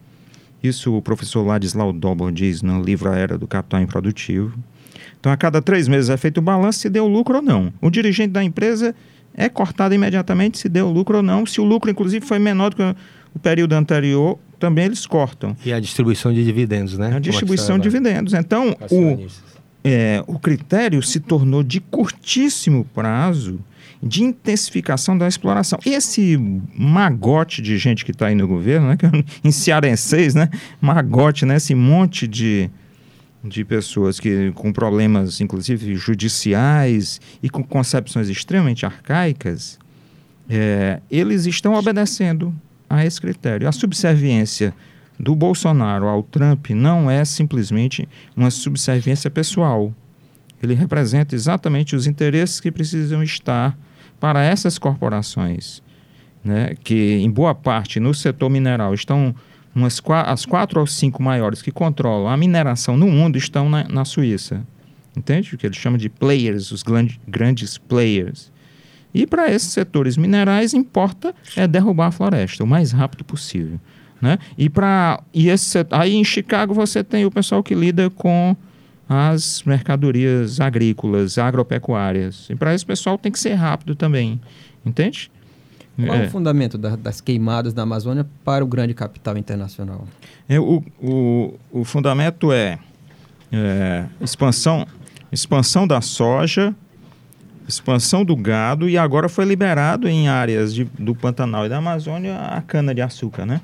Isso 0.62 0.94
o 0.94 1.02
professor 1.02 1.46
Ladislau 1.46 1.92
Dobor 1.92 2.32
diz 2.32 2.62
no 2.62 2.82
livro 2.82 3.10
A 3.10 3.16
Era 3.16 3.38
do 3.38 3.46
Capital 3.46 3.80
Improdutivo. 3.80 4.58
Então, 5.18 5.30
a 5.30 5.36
cada 5.36 5.60
três 5.60 5.88
meses 5.88 6.10
é 6.10 6.16
feito 6.16 6.38
o 6.38 6.42
balanço 6.42 6.80
se 6.80 6.90
deu 6.90 7.06
lucro 7.06 7.36
ou 7.36 7.42
não. 7.42 7.72
O 7.80 7.90
dirigente 7.90 8.32
da 8.32 8.42
empresa 8.42 8.94
é 9.34 9.48
cortado 9.48 9.94
imediatamente 9.94 10.58
se 10.58 10.68
deu 10.68 10.90
lucro 10.90 11.18
ou 11.18 11.22
não. 11.22 11.44
Se 11.46 11.60
o 11.60 11.64
lucro, 11.64 11.90
inclusive, 11.90 12.24
foi 12.24 12.38
menor 12.38 12.70
do 12.70 12.76
que 12.76 12.96
o 13.34 13.38
período 13.38 13.74
anterior, 13.74 14.38
também 14.58 14.86
eles 14.86 15.06
cortam. 15.06 15.56
E 15.64 15.72
a 15.72 15.80
distribuição 15.80 16.32
de 16.32 16.44
dividendos, 16.44 16.98
né? 16.98 17.12
A 17.12 17.16
é 17.16 17.20
distribuição 17.20 17.78
de 17.78 17.84
dividendos. 17.84 18.34
Então, 18.34 18.76
o, 18.90 19.26
é, 19.84 20.22
o 20.26 20.38
critério 20.38 21.02
se 21.02 21.20
tornou 21.20 21.62
de 21.62 21.80
curtíssimo 21.80 22.84
prazo 22.94 23.60
de 24.02 24.22
intensificação 24.22 25.16
da 25.16 25.28
exploração. 25.28 25.78
Esse 25.84 26.36
magote 26.74 27.60
de 27.60 27.76
gente 27.76 28.04
que 28.04 28.12
está 28.12 28.28
aí 28.28 28.34
no 28.34 28.48
governo, 28.48 28.88
né, 28.88 28.96
que 28.96 29.06
em 29.46 29.50
cearenseis, 29.50 30.34
né, 30.34 30.48
magote, 30.80 31.44
né, 31.44 31.56
esse 31.56 31.74
monte 31.74 32.26
de, 32.26 32.70
de 33.44 33.64
pessoas 33.64 34.18
que 34.18 34.52
com 34.52 34.72
problemas, 34.72 35.40
inclusive 35.40 35.94
judiciais 35.96 37.20
e 37.42 37.50
com 37.50 37.62
concepções 37.62 38.28
extremamente 38.28 38.86
arcaicas, 38.86 39.78
é, 40.48 41.00
eles 41.10 41.46
estão 41.46 41.74
obedecendo 41.74 42.54
a 42.88 43.04
esse 43.04 43.20
critério. 43.20 43.68
A 43.68 43.72
subserviência 43.72 44.74
do 45.18 45.36
Bolsonaro 45.36 46.06
ao 46.06 46.22
Trump 46.22 46.70
não 46.70 47.10
é 47.10 47.24
simplesmente 47.26 48.08
uma 48.34 48.50
subserviência 48.50 49.30
pessoal. 49.30 49.94
Ele 50.62 50.74
representa 50.74 51.34
exatamente 51.34 51.94
os 51.94 52.06
interesses 52.06 52.58
que 52.58 52.72
precisam 52.72 53.22
estar 53.22 53.78
para 54.20 54.44
essas 54.44 54.78
corporações, 54.78 55.82
né, 56.44 56.76
que 56.84 57.14
em 57.14 57.30
boa 57.30 57.54
parte 57.54 57.98
no 57.98 58.14
setor 58.14 58.50
mineral 58.50 58.94
estão 58.94 59.34
umas, 59.74 60.00
as 60.26 60.44
quatro 60.44 60.78
ou 60.80 60.86
cinco 60.86 61.22
maiores 61.22 61.62
que 61.62 61.72
controlam 61.72 62.28
a 62.28 62.36
mineração 62.36 62.96
no 62.96 63.06
mundo 63.06 63.38
estão 63.38 63.68
na, 63.68 63.84
na 63.88 64.04
Suíça. 64.04 64.64
Entende? 65.16 65.54
O 65.54 65.58
que 65.58 65.66
ele 65.66 65.74
chama 65.74 65.98
de 65.98 66.08
players, 66.08 66.70
os 66.70 66.84
grandes 67.26 67.78
players. 67.78 68.52
E 69.12 69.26
para 69.26 69.50
esses 69.50 69.72
setores 69.72 70.16
minerais 70.16 70.72
importa 70.72 71.34
é 71.56 71.66
derrubar 71.66 72.06
a 72.06 72.10
floresta 72.12 72.62
o 72.62 72.66
mais 72.66 72.92
rápido 72.92 73.24
possível, 73.24 73.80
né? 74.22 74.38
E 74.56 74.70
para 74.70 75.20
e 75.34 75.48
esse 75.48 75.78
aí 75.90 76.14
em 76.14 76.22
Chicago 76.22 76.72
você 76.72 77.02
tem 77.02 77.24
o 77.24 77.30
pessoal 77.30 77.60
que 77.60 77.74
lida 77.74 78.08
com 78.08 78.56
as 79.12 79.64
mercadorias 79.64 80.60
agrícolas, 80.60 81.36
agropecuárias. 81.36 82.46
E 82.48 82.54
para 82.54 82.72
esse 82.72 82.86
pessoal 82.86 83.18
tem 83.18 83.32
que 83.32 83.40
ser 83.40 83.54
rápido 83.54 83.96
também, 83.96 84.40
entende? 84.86 85.28
Qual 85.96 86.14
é 86.16 86.22
É. 86.24 86.26
o 86.28 86.30
fundamento 86.30 86.78
da- 86.78 86.94
das 86.94 87.20
queimadas 87.20 87.74
na 87.74 87.82
Amazônia 87.82 88.24
para 88.44 88.64
o 88.64 88.68
grande 88.68 88.94
capital 88.94 89.36
internacional? 89.36 90.06
É, 90.48 90.60
o, 90.60 90.80
o, 91.02 91.54
o 91.72 91.84
fundamento 91.84 92.52
é, 92.52 92.78
é, 93.52 94.06
expansão, 94.20 94.86
expansão 95.32 95.88
da 95.88 96.00
soja, 96.00 96.72
expansão 97.68 98.24
do 98.24 98.36
gado 98.36 98.88
e 98.88 98.96
agora 98.96 99.28
foi 99.28 99.44
liberado 99.44 100.08
em 100.08 100.28
áreas 100.28 100.72
de- 100.72 100.84
do 100.98 101.16
Pantanal 101.16 101.66
e 101.66 101.68
da 101.68 101.78
Amazônia 101.78 102.36
a 102.38 102.62
cana-de-açúcar, 102.62 103.44
né? 103.44 103.60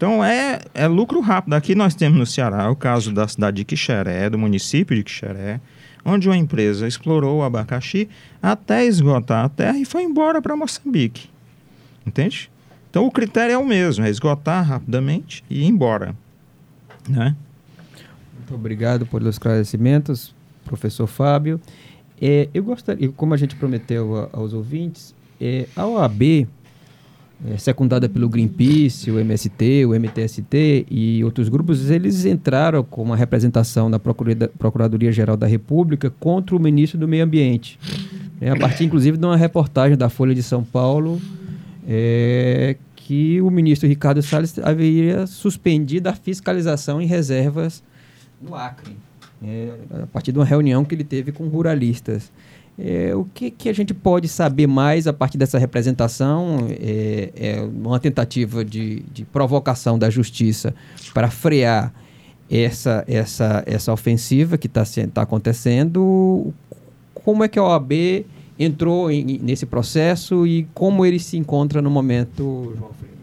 Então 0.00 0.24
é, 0.24 0.60
é 0.72 0.86
lucro 0.86 1.20
rápido. 1.20 1.52
Aqui 1.52 1.74
nós 1.74 1.94
temos 1.94 2.18
no 2.18 2.24
Ceará 2.24 2.70
o 2.70 2.74
caso 2.74 3.12
da 3.12 3.28
cidade 3.28 3.58
de 3.58 3.66
Quixeré, 3.66 4.30
do 4.30 4.38
município 4.38 4.96
de 4.96 5.04
Quixeré, 5.04 5.60
onde 6.02 6.26
uma 6.26 6.38
empresa 6.38 6.88
explorou 6.88 7.40
o 7.40 7.42
abacaxi 7.42 8.08
até 8.42 8.86
esgotar 8.86 9.44
a 9.44 9.48
terra 9.50 9.76
e 9.76 9.84
foi 9.84 10.02
embora 10.02 10.40
para 10.40 10.56
Moçambique. 10.56 11.28
Entende? 12.06 12.50
Então 12.88 13.04
o 13.04 13.10
critério 13.10 13.52
é 13.52 13.58
o 13.58 13.66
mesmo, 13.66 14.02
é 14.02 14.08
esgotar 14.08 14.66
rapidamente 14.66 15.44
e 15.50 15.64
ir 15.64 15.66
embora. 15.66 16.16
Né? 17.06 17.36
Muito 18.38 18.54
obrigado 18.54 19.04
pelos 19.04 19.34
esclarecimentos, 19.34 20.34
professor 20.64 21.08
Fábio. 21.08 21.60
É, 22.18 22.48
eu 22.54 22.64
gostaria, 22.64 23.12
como 23.12 23.34
a 23.34 23.36
gente 23.36 23.54
prometeu 23.54 24.30
aos 24.32 24.54
ouvintes, 24.54 25.14
é, 25.38 25.66
a 25.76 25.84
OAB, 25.86 26.48
é, 27.46 27.56
secundada 27.56 28.08
pelo 28.08 28.28
Greenpeace, 28.28 29.10
o 29.10 29.18
MST, 29.18 29.86
o 29.86 29.94
MTST 29.94 30.86
e 30.90 31.24
outros 31.24 31.48
grupos, 31.48 31.90
eles 31.90 32.24
entraram 32.24 32.84
com 32.84 33.02
uma 33.02 33.16
representação 33.16 33.90
Procurada- 33.98 34.50
Procuradoria-Geral 34.58 35.36
da 35.36 35.46
República 35.46 36.10
contra 36.10 36.54
o 36.54 36.60
ministro 36.60 36.98
do 36.98 37.08
Meio 37.08 37.24
Ambiente. 37.24 37.78
É, 38.40 38.50
a 38.50 38.56
partir, 38.56 38.84
inclusive, 38.84 39.16
de 39.16 39.24
uma 39.24 39.36
reportagem 39.36 39.96
da 39.96 40.08
Folha 40.08 40.34
de 40.34 40.42
São 40.42 40.62
Paulo, 40.62 41.20
é, 41.88 42.76
que 42.94 43.40
o 43.40 43.50
ministro 43.50 43.88
Ricardo 43.88 44.22
Salles 44.22 44.58
haveria 44.58 45.26
suspendido 45.26 46.08
a 46.08 46.14
fiscalização 46.14 47.00
em 47.02 47.06
reservas 47.06 47.82
no 48.40 48.54
Acre, 48.54 48.96
é, 49.42 49.72
a 50.02 50.06
partir 50.06 50.32
de 50.32 50.38
uma 50.38 50.44
reunião 50.44 50.84
que 50.84 50.94
ele 50.94 51.04
teve 51.04 51.32
com 51.32 51.48
ruralistas. 51.48 52.30
É, 52.82 53.14
o 53.14 53.24
que, 53.34 53.50
que 53.50 53.68
a 53.68 53.74
gente 53.74 53.92
pode 53.92 54.26
saber 54.26 54.66
mais 54.66 55.06
a 55.06 55.12
partir 55.12 55.36
dessa 55.36 55.58
representação? 55.58 56.66
É, 56.70 57.30
é 57.36 57.60
uma 57.60 58.00
tentativa 58.00 58.64
de, 58.64 59.00
de 59.12 59.24
provocação 59.26 59.98
da 59.98 60.08
justiça 60.08 60.74
para 61.12 61.28
frear 61.30 61.92
essa, 62.50 63.04
essa, 63.06 63.62
essa 63.66 63.92
ofensiva 63.92 64.56
que 64.56 64.66
está 64.66 64.82
tá 65.12 65.22
acontecendo. 65.22 66.54
Como 67.12 67.44
é 67.44 67.48
que 67.48 67.58
a 67.58 67.62
OAB 67.62 68.24
entrou 68.58 69.10
em- 69.10 69.38
nesse 69.38 69.66
processo 69.66 70.46
e 70.46 70.66
como 70.72 71.04
ele 71.04 71.18
se 71.18 71.36
encontra 71.36 71.82
no 71.82 71.90
momento, 71.90 72.74
João 72.78 72.92
Freire? 72.94 73.16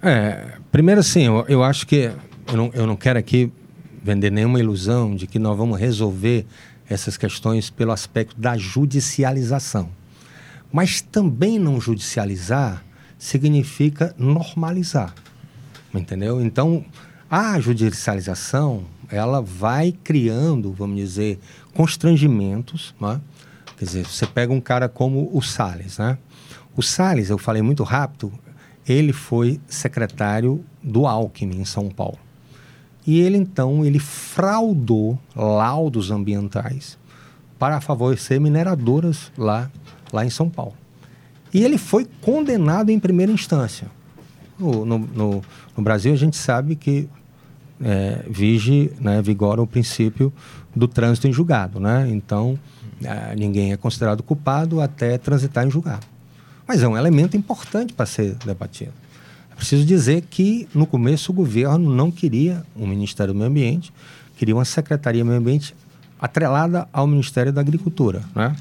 É, 0.00 0.58
primeiro 0.70 1.00
assim, 1.00 1.22
eu, 1.22 1.44
eu 1.48 1.64
acho 1.64 1.86
que 1.86 2.10
eu 2.48 2.56
não, 2.56 2.70
eu 2.72 2.86
não 2.86 2.94
quero 2.94 3.18
aqui 3.18 3.50
vender 4.02 4.30
nenhuma 4.30 4.60
ilusão 4.60 5.16
de 5.16 5.26
que 5.26 5.38
nós 5.38 5.56
vamos 5.56 5.78
resolver 5.80 6.46
essas 6.88 7.16
questões 7.16 7.70
pelo 7.70 7.92
aspecto 7.92 8.38
da 8.40 8.56
judicialização. 8.56 9.90
Mas 10.72 11.00
também 11.00 11.58
não 11.58 11.80
judicializar 11.80 12.84
significa 13.18 14.14
normalizar. 14.18 15.14
Entendeu? 15.94 16.42
Então, 16.42 16.84
a 17.30 17.58
judicialização, 17.60 18.84
ela 19.08 19.40
vai 19.40 19.92
criando, 19.92 20.72
vamos 20.72 20.96
dizer, 20.96 21.38
constrangimentos, 21.72 22.94
né? 23.00 23.20
Quer 23.76 23.84
dizer, 23.84 24.06
você 24.06 24.26
pega 24.26 24.52
um 24.52 24.60
cara 24.60 24.88
como 24.88 25.30
o 25.32 25.42
Salles, 25.42 25.98
né? 25.98 26.18
O 26.76 26.82
Salles, 26.82 27.30
eu 27.30 27.38
falei 27.38 27.62
muito 27.62 27.82
rápido, 27.82 28.32
ele 28.86 29.12
foi 29.12 29.60
secretário 29.66 30.64
do 30.82 31.06
Alckmin 31.06 31.60
em 31.60 31.64
São 31.64 31.88
Paulo. 31.88 32.18
E 33.06 33.20
ele 33.20 33.36
então 33.36 33.84
ele 33.84 33.98
fraudou 33.98 35.18
laudos 35.36 36.10
ambientais 36.10 36.98
para 37.58 37.80
favorecer 37.80 38.40
mineradoras 38.40 39.30
lá, 39.36 39.70
lá 40.12 40.24
em 40.24 40.30
São 40.30 40.48
Paulo. 40.48 40.74
E 41.52 41.62
ele 41.62 41.78
foi 41.78 42.06
condenado 42.20 42.90
em 42.90 42.98
primeira 42.98 43.30
instância. 43.30 43.88
No, 44.58 44.84
no, 44.84 44.98
no, 44.98 45.42
no 45.76 45.82
Brasil 45.82 46.12
a 46.12 46.16
gente 46.16 46.36
sabe 46.36 46.76
que 46.76 47.08
é, 47.80 48.24
vige, 48.28 48.92
né, 49.00 49.20
vigora 49.20 49.60
o 49.60 49.66
princípio 49.66 50.32
do 50.74 50.88
trânsito 50.88 51.28
em 51.28 51.32
julgado, 51.32 51.78
né? 51.78 52.08
Então 52.10 52.58
ah, 53.06 53.34
ninguém 53.36 53.72
é 53.72 53.76
considerado 53.76 54.22
culpado 54.22 54.80
até 54.80 55.18
transitar 55.18 55.66
em 55.66 55.70
julgado. 55.70 56.06
Mas 56.66 56.82
é 56.82 56.88
um 56.88 56.96
elemento 56.96 57.36
importante 57.36 57.92
para 57.92 58.06
ser 58.06 58.34
debatido. 58.44 58.92
Preciso 59.56 59.84
dizer 59.84 60.22
que, 60.28 60.68
no 60.74 60.86
começo, 60.86 61.32
o 61.32 61.34
governo 61.34 61.94
não 61.94 62.10
queria 62.10 62.64
um 62.76 62.86
Ministério 62.86 63.32
do 63.32 63.38
Meio 63.38 63.50
Ambiente, 63.50 63.92
queria 64.36 64.54
uma 64.54 64.64
Secretaria 64.64 65.22
do 65.22 65.26
Meio 65.26 65.38
Ambiente 65.38 65.74
atrelada 66.20 66.88
ao 66.92 67.06
Ministério 67.06 67.52
da 67.52 67.60
Agricultura. 67.60 68.22
Né? 68.34 68.54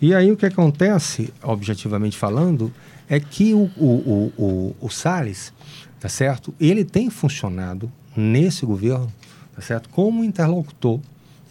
E 0.00 0.14
aí 0.14 0.32
o 0.32 0.36
que 0.36 0.46
acontece, 0.46 1.32
objetivamente 1.42 2.16
falando, 2.16 2.72
é 3.08 3.20
que 3.20 3.52
o, 3.52 3.70
o, 3.76 3.86
o, 3.86 4.42
o, 4.42 4.76
o 4.80 4.88
Salles, 4.88 5.52
tá 5.98 6.08
certo? 6.08 6.54
Ele 6.58 6.84
tem 6.84 7.10
funcionado 7.10 7.90
nesse 8.16 8.64
governo, 8.64 9.12
tá 9.54 9.60
certo? 9.60 9.88
Como 9.90 10.24
interlocutor 10.24 11.00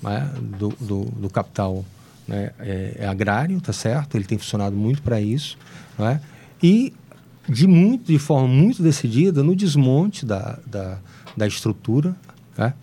né? 0.02 0.32
do, 0.58 0.70
do, 0.80 1.06
do 1.06 1.30
capital 1.30 1.86
né? 2.28 2.52
é, 2.60 2.96
é 3.00 3.08
agrário, 3.08 3.60
tá 3.62 3.74
certo? 3.74 4.16
Ele 4.16 4.26
tem 4.26 4.38
funcionado 4.38 4.76
muito 4.76 5.02
para 5.02 5.20
isso, 5.22 5.58
né? 5.98 6.22
E 6.62 6.94
de 7.50 7.68
muito, 7.68 8.12
de 8.12 8.20
forma 8.20 8.48
muito 8.48 8.82
decidida 8.84 9.44
no 9.44 9.56
desmonte 9.56 10.26
da, 10.26 10.60
da, 10.66 10.98
da 11.36 11.48
estrutura, 11.48 12.16
né? 12.58 12.74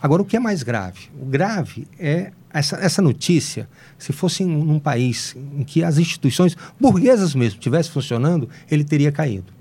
Agora, 0.00 0.22
o 0.22 0.24
que 0.24 0.36
é 0.36 0.40
mais 0.40 0.62
grave? 0.62 1.08
O 1.20 1.24
grave 1.24 1.86
é 1.98 2.30
essa, 2.50 2.76
essa 2.76 3.00
notícia, 3.02 3.68
se 3.98 4.12
fosse 4.12 4.42
em, 4.42 4.46
num 4.46 4.78
país 4.78 5.34
em 5.36 5.64
que 5.64 5.82
as 5.82 5.98
instituições 5.98 6.56
burguesas 6.78 7.34
mesmo 7.34 7.58
estivessem 7.58 7.92
funcionando, 7.92 8.48
ele 8.70 8.84
teria 8.84 9.10
caído. 9.10 9.52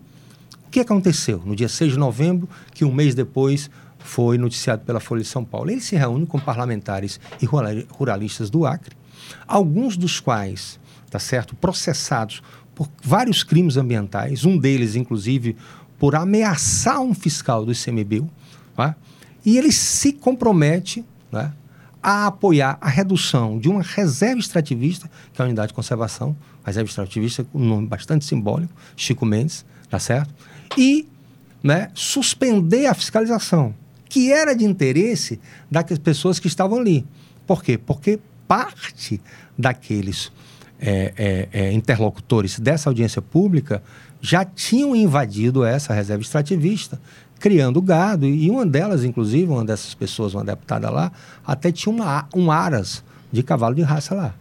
O 0.68 0.70
que 0.70 0.80
aconteceu 0.82 1.42
no 1.46 1.56
dia 1.56 1.70
6 1.70 1.94
de 1.94 1.98
novembro, 2.00 2.50
que 2.74 2.84
um 2.84 2.94
mês 2.94 3.16
depois 3.16 3.70
foi 4.00 4.38
noticiado 4.38 4.84
pela 4.84 5.00
Folha 5.00 5.22
de 5.22 5.28
São 5.28 5.44
Paulo? 5.44 5.72
Ele 5.72 5.82
se 5.82 5.96
reúne 5.96 6.26
com 6.26 6.38
parlamentares 6.38 7.20
e 7.42 7.46
rurali- 7.46 7.88
ruralistas 7.90 8.50
do 8.50 8.66
Acre, 8.66 8.96
alguns 9.48 9.96
dos 9.96 10.20
quais, 10.20 10.80
tá 11.10 11.18
certo, 11.18 11.56
processados 11.56 12.44
por 12.76 12.90
vários 13.02 13.44
crimes 13.44 13.78
ambientais, 13.78 14.44
um 14.44 14.58
deles, 14.58 14.96
inclusive, 14.96 15.56
por 15.98 16.14
ameaçar 16.14 17.02
um 17.02 17.14
fiscal 17.14 17.66
do 17.66 17.72
ICMBio, 17.72 18.30
tá? 18.76 18.96
e 19.46 19.58
ele 19.58 19.72
se 19.72 20.12
compromete 20.12 21.06
né, 21.32 21.54
a 22.04 22.28
apoiar 22.28 22.78
a 22.82 22.90
redução 22.90 23.58
de 23.58 23.70
uma 23.70 23.82
reserva 23.82 24.40
extrativista, 24.40 25.10
que 25.34 25.42
é 25.42 25.44
a 25.44 25.48
unidade 25.48 25.70
de 25.70 25.74
conservação, 25.74 26.36
reserva 26.66 26.90
extrativista 26.90 27.46
um 27.54 27.66
nome 27.66 27.88
bastante 27.88 28.26
simbólico, 28.26 28.74
Chico 28.96 29.26
Mendes, 29.26 29.66
tá 29.90 29.98
certo? 29.98 30.34
E 30.78 31.08
né, 31.64 31.90
suspender 31.94 32.88
a 32.88 32.94
fiscalização, 32.94 33.74
que 34.10 34.32
era 34.32 34.54
de 34.54 34.66
interesse 34.66 35.40
das 35.72 35.98
pessoas 35.98 36.40
que 36.40 36.48
estavam 36.48 36.80
ali. 36.80 37.06
Por 37.48 37.64
quê? 37.64 37.78
Porque 37.78 38.20
parte 38.48 39.22
daqueles 39.58 40.32
é, 40.80 41.14
é, 41.18 41.50
é, 41.52 41.72
interlocutores 41.72 42.60
dessa 42.60 42.90
audiência 42.90 43.22
pública 43.22 43.82
já 44.22 44.44
tinham 44.44 44.96
invadido 44.96 45.64
essa 45.64 45.94
reserva 45.94 46.22
extrativista, 46.22 47.00
criando 47.40 47.82
gado, 47.82 48.26
e 48.26 48.50
uma 48.50 48.66
delas, 48.66 49.04
inclusive, 49.04 49.52
uma 49.52 49.64
dessas 49.64 49.94
pessoas, 49.94 50.34
uma 50.34 50.44
deputada 50.44 50.90
lá, 50.90 51.12
até 51.46 51.72
tinha 51.72 51.94
uma, 51.94 52.28
um 52.34 52.50
aras 52.50 53.04
de 53.32 53.44
cavalo 53.44 53.76
de 53.76 53.82
raça 53.82 54.16
lá. 54.16 54.34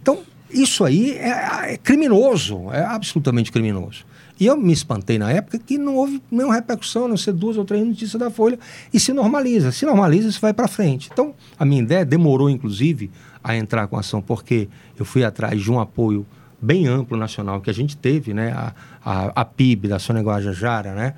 Então, 0.00 0.20
isso 0.50 0.84
aí 0.84 1.12
é, 1.12 1.72
é 1.72 1.76
criminoso, 1.76 2.70
é 2.70 2.82
absolutamente 2.84 3.50
criminoso. 3.50 4.04
E 4.38 4.46
eu 4.46 4.56
me 4.56 4.72
espantei 4.72 5.16
na 5.16 5.30
época 5.30 5.58
que 5.58 5.78
não 5.78 5.96
houve 5.96 6.20
nenhuma 6.30 6.54
repercussão, 6.54 7.04
a 7.04 7.08
não 7.08 7.16
ser 7.16 7.32
duas 7.32 7.56
ou 7.56 7.64
três 7.64 7.86
notícias 7.86 8.18
da 8.20 8.30
Folha, 8.30 8.58
e 8.92 8.98
se 8.98 9.12
normaliza. 9.12 9.70
Se 9.70 9.86
normaliza, 9.86 10.28
isso 10.28 10.40
vai 10.40 10.52
para 10.52 10.66
frente. 10.66 11.08
Então, 11.12 11.34
a 11.58 11.64
minha 11.64 11.82
ideia 11.82 12.04
demorou, 12.04 12.50
inclusive, 12.50 13.10
a 13.44 13.54
entrar 13.54 13.86
com 13.86 13.96
a 13.96 14.00
ação, 14.00 14.22
porque 14.22 14.68
eu 14.98 15.04
fui 15.04 15.22
atrás 15.22 15.60
de 15.60 15.70
um 15.70 15.78
apoio 15.78 16.26
bem 16.60 16.86
amplo 16.86 17.16
nacional 17.16 17.60
que 17.60 17.68
a 17.68 17.74
gente 17.74 17.94
teve, 17.94 18.32
né? 18.32 18.52
A, 18.52 18.72
a, 19.04 19.42
a 19.42 19.44
PIB 19.44 19.86
da 19.86 19.98
Sônia 19.98 20.22
Guajajara, 20.22 20.94
né? 20.94 21.14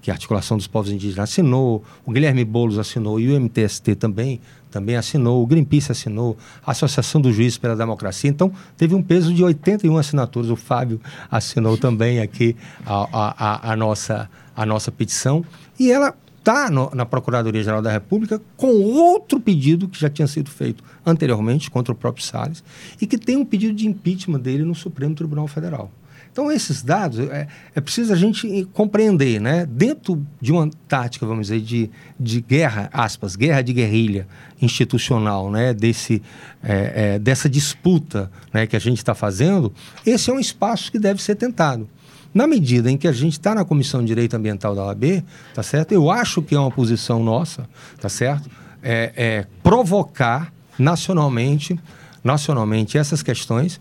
que 0.00 0.10
a 0.10 0.14
Articulação 0.14 0.56
dos 0.56 0.66
Povos 0.66 0.90
Indígenas 0.90 1.30
assinou, 1.30 1.84
o 2.06 2.12
Guilherme 2.12 2.44
Boulos 2.44 2.78
assinou 2.78 3.18
e 3.18 3.30
o 3.30 3.40
MTST 3.40 3.94
também, 3.96 4.40
também 4.70 4.96
assinou, 4.96 5.42
o 5.42 5.46
Greenpeace 5.46 5.92
assinou, 5.92 6.36
a 6.64 6.70
Associação 6.70 7.20
dos 7.20 7.34
Juízes 7.34 7.58
pela 7.58 7.76
Democracia. 7.76 8.30
Então, 8.30 8.52
teve 8.76 8.94
um 8.94 9.02
peso 9.02 9.34
de 9.34 9.42
81 9.42 9.96
assinaturas. 9.98 10.50
O 10.50 10.56
Fábio 10.56 11.00
assinou 11.30 11.76
também 11.76 12.20
aqui 12.20 12.56
a, 12.86 13.08
a, 13.12 13.72
a 13.72 13.76
nossa, 13.76 14.30
a 14.54 14.64
nossa 14.64 14.90
petição. 14.92 15.44
E 15.78 15.90
ela 15.90 16.14
está 16.48 16.70
na 16.94 17.04
Procuradoria-Geral 17.04 17.82
da 17.82 17.92
República 17.92 18.40
com 18.56 18.68
outro 18.82 19.38
pedido 19.38 19.86
que 19.86 20.00
já 20.00 20.08
tinha 20.08 20.26
sido 20.26 20.50
feito 20.50 20.82
anteriormente 21.04 21.70
contra 21.70 21.92
o 21.92 21.94
próprio 21.94 22.24
Salles 22.24 22.64
e 22.98 23.06
que 23.06 23.18
tem 23.18 23.36
um 23.36 23.44
pedido 23.44 23.74
de 23.74 23.86
impeachment 23.86 24.40
dele 24.40 24.64
no 24.64 24.74
Supremo 24.74 25.14
Tribunal 25.14 25.46
Federal. 25.46 25.90
Então, 26.32 26.50
esses 26.50 26.82
dados, 26.82 27.18
é, 27.18 27.48
é 27.74 27.80
preciso 27.80 28.12
a 28.12 28.16
gente 28.16 28.66
compreender, 28.72 29.40
né? 29.40 29.66
Dentro 29.66 30.24
de 30.40 30.52
uma 30.52 30.70
tática, 30.86 31.26
vamos 31.26 31.48
dizer, 31.48 31.60
de, 31.60 31.90
de 32.18 32.40
guerra, 32.40 32.88
aspas, 32.92 33.34
guerra 33.34 33.60
de 33.60 33.72
guerrilha 33.72 34.26
institucional, 34.62 35.50
né? 35.50 35.74
Desse, 35.74 36.22
é, 36.62 37.14
é, 37.14 37.18
dessa 37.18 37.48
disputa 37.48 38.30
né? 38.52 38.66
que 38.66 38.76
a 38.76 38.78
gente 38.78 38.98
está 38.98 39.14
fazendo, 39.14 39.72
esse 40.06 40.30
é 40.30 40.32
um 40.32 40.38
espaço 40.38 40.92
que 40.92 40.98
deve 40.98 41.20
ser 41.20 41.34
tentado. 41.34 41.88
Na 42.32 42.46
medida 42.46 42.90
em 42.90 42.96
que 42.96 43.08
a 43.08 43.12
gente 43.12 43.32
está 43.32 43.54
na 43.54 43.64
Comissão 43.64 44.00
de 44.00 44.06
Direito 44.06 44.34
Ambiental 44.34 44.74
da 44.74 44.84
OAB, 44.84 45.24
tá 45.54 45.62
certo? 45.62 45.92
Eu 45.92 46.10
acho 46.10 46.42
que 46.42 46.54
é 46.54 46.60
uma 46.60 46.70
posição 46.70 47.22
nossa, 47.22 47.68
tá 48.00 48.08
certo? 48.08 48.50
É, 48.82 49.12
é 49.16 49.46
provocar 49.62 50.52
nacionalmente, 50.78 51.78
nacionalmente 52.22 52.96
essas 52.96 53.22
questões, 53.22 53.80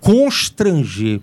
constranger 0.00 1.20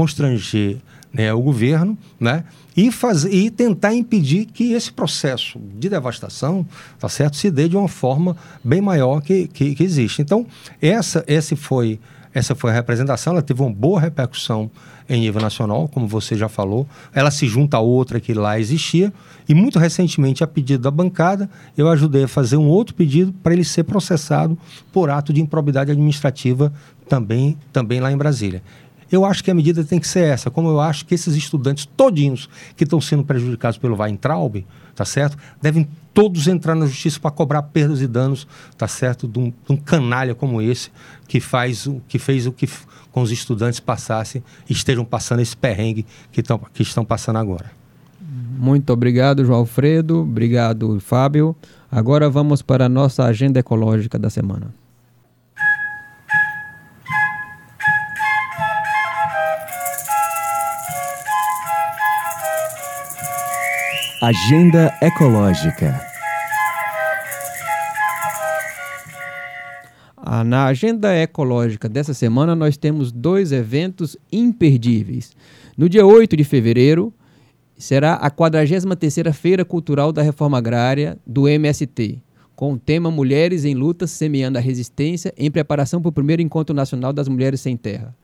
constranger 0.00 0.78
né, 1.12 1.32
o 1.32 1.42
governo 1.42 1.98
né, 2.18 2.44
e, 2.76 2.90
fazer, 2.90 3.32
e 3.34 3.50
tentar 3.50 3.94
impedir 3.94 4.46
que 4.46 4.72
esse 4.72 4.90
processo 4.90 5.58
de 5.78 5.88
devastação 5.88 6.66
tá 6.98 7.08
certo, 7.08 7.36
se 7.36 7.50
dê 7.50 7.68
de 7.68 7.76
uma 7.76 7.88
forma 7.88 8.36
bem 8.62 8.80
maior 8.80 9.20
que, 9.20 9.46
que, 9.48 9.74
que 9.74 9.82
existe. 9.82 10.22
Então, 10.22 10.46
essa, 10.80 11.22
esse 11.26 11.54
foi, 11.54 12.00
essa 12.32 12.54
foi 12.54 12.70
a 12.70 12.74
representação, 12.74 13.32
ela 13.32 13.42
teve 13.42 13.60
uma 13.60 13.72
boa 13.72 14.00
repercussão 14.00 14.70
em 15.08 15.20
nível 15.20 15.40
nacional, 15.40 15.88
como 15.88 16.06
você 16.06 16.36
já 16.36 16.48
falou. 16.48 16.86
Ela 17.12 17.30
se 17.30 17.48
junta 17.48 17.76
a 17.76 17.80
outra 17.80 18.20
que 18.20 18.32
lá 18.32 18.58
existia. 18.60 19.12
E 19.48 19.54
muito 19.54 19.78
recentemente, 19.78 20.44
a 20.44 20.46
pedido 20.46 20.84
da 20.84 20.90
bancada, 20.90 21.50
eu 21.76 21.88
ajudei 21.88 22.24
a 22.24 22.28
fazer 22.28 22.56
um 22.56 22.68
outro 22.68 22.94
pedido 22.94 23.32
para 23.42 23.52
ele 23.52 23.64
ser 23.64 23.82
processado 23.82 24.56
por 24.92 25.10
ato 25.10 25.32
de 25.32 25.40
improbidade 25.40 25.90
administrativa 25.90 26.72
também, 27.08 27.58
também 27.72 27.98
lá 27.98 28.12
em 28.12 28.16
Brasília. 28.16 28.62
Eu 29.10 29.24
acho 29.24 29.42
que 29.42 29.50
a 29.50 29.54
medida 29.54 29.82
tem 29.82 29.98
que 29.98 30.06
ser 30.06 30.24
essa, 30.24 30.50
como 30.50 30.68
eu 30.68 30.80
acho 30.80 31.04
que 31.04 31.14
esses 31.14 31.34
estudantes 31.34 31.84
todinhos 31.84 32.48
que 32.76 32.84
estão 32.84 33.00
sendo 33.00 33.24
prejudicados 33.24 33.76
pelo 33.76 33.96
Weintraub, 34.00 34.64
tá 34.94 35.04
certo? 35.04 35.36
Devem 35.60 35.88
todos 36.14 36.46
entrar 36.46 36.74
na 36.74 36.86
justiça 36.86 37.18
para 37.18 37.30
cobrar 37.30 37.62
perdas 37.62 38.00
e 38.00 38.06
danos, 38.06 38.46
tá 38.76 38.86
certo? 38.86 39.26
De 39.26 39.38
um, 39.38 39.50
de 39.50 39.72
um, 39.72 39.76
canalha 39.76 40.34
como 40.34 40.62
esse 40.62 40.90
que 41.26 41.40
faz 41.40 41.86
o 41.86 42.00
que 42.06 42.18
fez 42.18 42.46
o 42.46 42.52
que 42.52 42.68
com 43.10 43.22
os 43.22 43.32
estudantes 43.32 43.80
passassem 43.80 44.42
e 44.68 44.72
estejam 44.72 45.04
passando 45.04 45.40
esse 45.40 45.56
perrengue 45.56 46.06
que, 46.30 46.42
tão, 46.42 46.60
que 46.72 46.82
estão 46.82 47.04
passando 47.04 47.36
agora. 47.36 47.72
Muito 48.20 48.92
obrigado, 48.92 49.44
João 49.44 49.60
Alfredo. 49.60 50.20
Obrigado, 50.20 51.00
Fábio. 51.00 51.56
Agora 51.90 52.28
vamos 52.28 52.62
para 52.62 52.86
a 52.86 52.88
nossa 52.88 53.24
agenda 53.24 53.58
ecológica 53.58 54.18
da 54.18 54.30
semana. 54.30 54.72
Agenda 64.22 64.94
Ecológica. 65.00 65.98
Ah, 70.14 70.44
na 70.44 70.66
agenda 70.66 71.16
ecológica 71.16 71.88
dessa 71.88 72.12
semana, 72.12 72.54
nós 72.54 72.76
temos 72.76 73.10
dois 73.10 73.50
eventos 73.50 74.18
imperdíveis. 74.30 75.32
No 75.74 75.88
dia 75.88 76.04
8 76.04 76.36
de 76.36 76.44
fevereiro, 76.44 77.14
será 77.78 78.12
a 78.16 78.30
43ª 78.30 79.32
Feira 79.32 79.64
Cultural 79.64 80.12
da 80.12 80.20
Reforma 80.20 80.58
Agrária 80.58 81.16
do 81.26 81.48
MST, 81.48 82.22
com 82.54 82.74
o 82.74 82.78
tema 82.78 83.10
Mulheres 83.10 83.64
em 83.64 83.74
Luta 83.74 84.06
Semeando 84.06 84.58
a 84.58 84.60
Resistência 84.60 85.32
em 85.34 85.50
preparação 85.50 86.02
para 86.02 86.10
o 86.10 86.12
primeiro 86.12 86.42
Encontro 86.42 86.76
Nacional 86.76 87.14
das 87.14 87.26
Mulheres 87.26 87.62
Sem 87.62 87.74
Terra. 87.74 88.14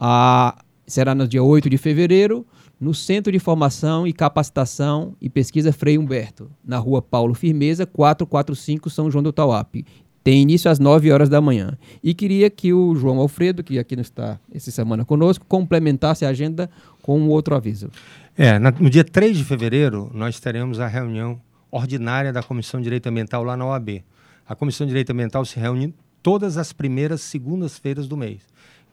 Ah, 0.00 0.58
será 0.84 1.14
no 1.14 1.28
dia 1.28 1.44
8 1.44 1.70
de 1.70 1.78
fevereiro, 1.78 2.44
no 2.80 2.94
Centro 2.94 3.32
de 3.32 3.38
Formação 3.38 4.06
e 4.06 4.12
Capacitação 4.12 5.14
e 5.20 5.28
Pesquisa 5.28 5.72
Frei 5.72 5.98
Humberto, 5.98 6.50
na 6.64 6.78
rua 6.78 7.02
Paulo 7.02 7.34
Firmeza, 7.34 7.84
445 7.86 8.88
São 8.88 9.10
João 9.10 9.22
do 9.22 9.32
Tauape. 9.32 9.84
Tem 10.22 10.42
início 10.42 10.70
às 10.70 10.78
9 10.78 11.10
horas 11.10 11.28
da 11.28 11.40
manhã. 11.40 11.76
E 12.02 12.12
queria 12.12 12.50
que 12.50 12.72
o 12.72 12.94
João 12.94 13.18
Alfredo, 13.18 13.64
que 13.64 13.78
aqui 13.78 13.96
não 13.96 14.02
está 14.02 14.38
essa 14.52 14.70
semana 14.70 15.04
conosco, 15.04 15.44
complementasse 15.48 16.24
a 16.24 16.28
agenda 16.28 16.68
com 17.02 17.18
um 17.18 17.28
outro 17.28 17.54
aviso. 17.54 17.90
É, 18.36 18.58
no 18.58 18.90
dia 18.90 19.04
3 19.04 19.36
de 19.36 19.44
fevereiro, 19.44 20.10
nós 20.14 20.38
teremos 20.38 20.80
a 20.80 20.86
reunião 20.86 21.40
ordinária 21.70 22.32
da 22.32 22.42
Comissão 22.42 22.78
de 22.78 22.84
Direito 22.84 23.08
Ambiental 23.08 23.42
lá 23.42 23.56
na 23.56 23.66
OAB. 23.66 24.02
A 24.46 24.54
Comissão 24.54 24.86
de 24.86 24.90
Direito 24.90 25.10
Ambiental 25.10 25.44
se 25.44 25.58
reúne 25.58 25.94
todas 26.22 26.56
as 26.56 26.72
primeiras 26.72 27.20
segundas-feiras 27.22 28.06
do 28.06 28.16
mês. 28.16 28.42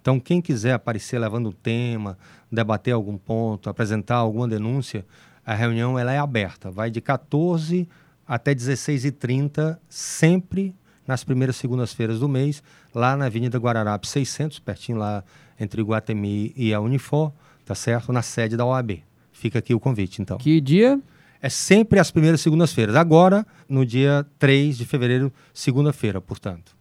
Então, 0.06 0.20
quem 0.20 0.40
quiser 0.40 0.74
aparecer 0.74 1.18
levando 1.18 1.50
um 1.50 1.52
tema, 1.52 2.16
debater 2.52 2.94
algum 2.94 3.18
ponto, 3.18 3.72
apresentar 3.72 4.18
alguma 4.18 4.48
denúncia, 4.48 5.04
a 5.44 5.56
reunião 5.56 5.98
ela 5.98 6.14
é 6.14 6.20
aberta. 6.20 6.70
Vai 6.70 6.92
de 6.92 7.02
14 7.02 7.90
até 8.28 8.54
16h30, 8.54 9.80
sempre 9.90 10.76
nas 11.08 11.24
primeiras 11.24 11.56
segundas-feiras 11.56 12.20
do 12.20 12.30
mês, 12.30 12.62
lá 12.94 13.18
na 13.18 13.26
Avenida 13.26 13.58
Guararapes 13.58 14.12
600, 14.12 14.60
pertinho 14.60 15.00
lá 15.00 15.24
entre 15.60 15.82
Guatemi 15.82 16.54
e 16.56 16.72
a 16.72 16.80
Unifor, 16.80 17.32
tá 17.66 17.74
certo? 17.74 18.14
Na 18.14 18.22
sede 18.22 18.56
da 18.56 18.64
OAB. 18.64 19.02
Fica 19.32 19.58
aqui 19.58 19.74
o 19.74 19.80
convite, 19.80 20.22
então. 20.22 20.38
Que 20.38 20.62
dia? 20.62 21.02
É 21.42 21.50
sempre 21.50 21.98
as 21.98 22.12
primeiras 22.12 22.42
segundas-feiras. 22.42 22.96
Agora, 22.96 23.44
no 23.68 23.84
dia 23.84 24.24
3 24.38 24.78
de 24.78 24.86
fevereiro, 24.86 25.34
segunda-feira, 25.52 26.22
portanto. 26.22 26.78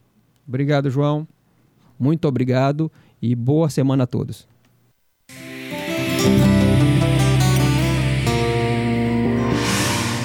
Obrigado, 0.47 0.91
João. 0.91 1.27
Muito 1.99 2.29
obrigado 2.29 2.93
e 3.27 3.35
boa 3.35 3.71
semana 3.71 4.05
a 4.05 4.07
todos. 4.07 4.47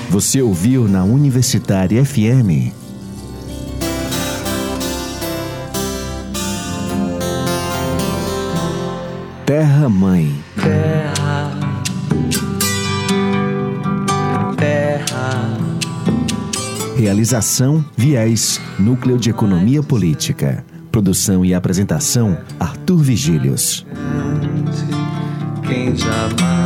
Você 0.09 0.41
ouviu 0.41 0.85
na 0.85 1.05
Universitária 1.05 2.03
FM. 2.03 2.73
Terra 9.45 9.87
Mãe. 9.87 10.35
Terra. 10.61 11.51
Terra. 14.57 15.57
Realização 16.97 17.85
Viés, 17.95 18.59
Núcleo 18.77 19.17
de 19.17 19.29
Economia 19.29 19.81
Política. 19.81 20.65
Produção 20.99 21.45
e 21.45 21.53
apresentação 21.53 22.37
Arthur 22.59 22.97
Vigílios. 22.97 23.85
Quem 25.65 25.95
jamais 25.95 26.58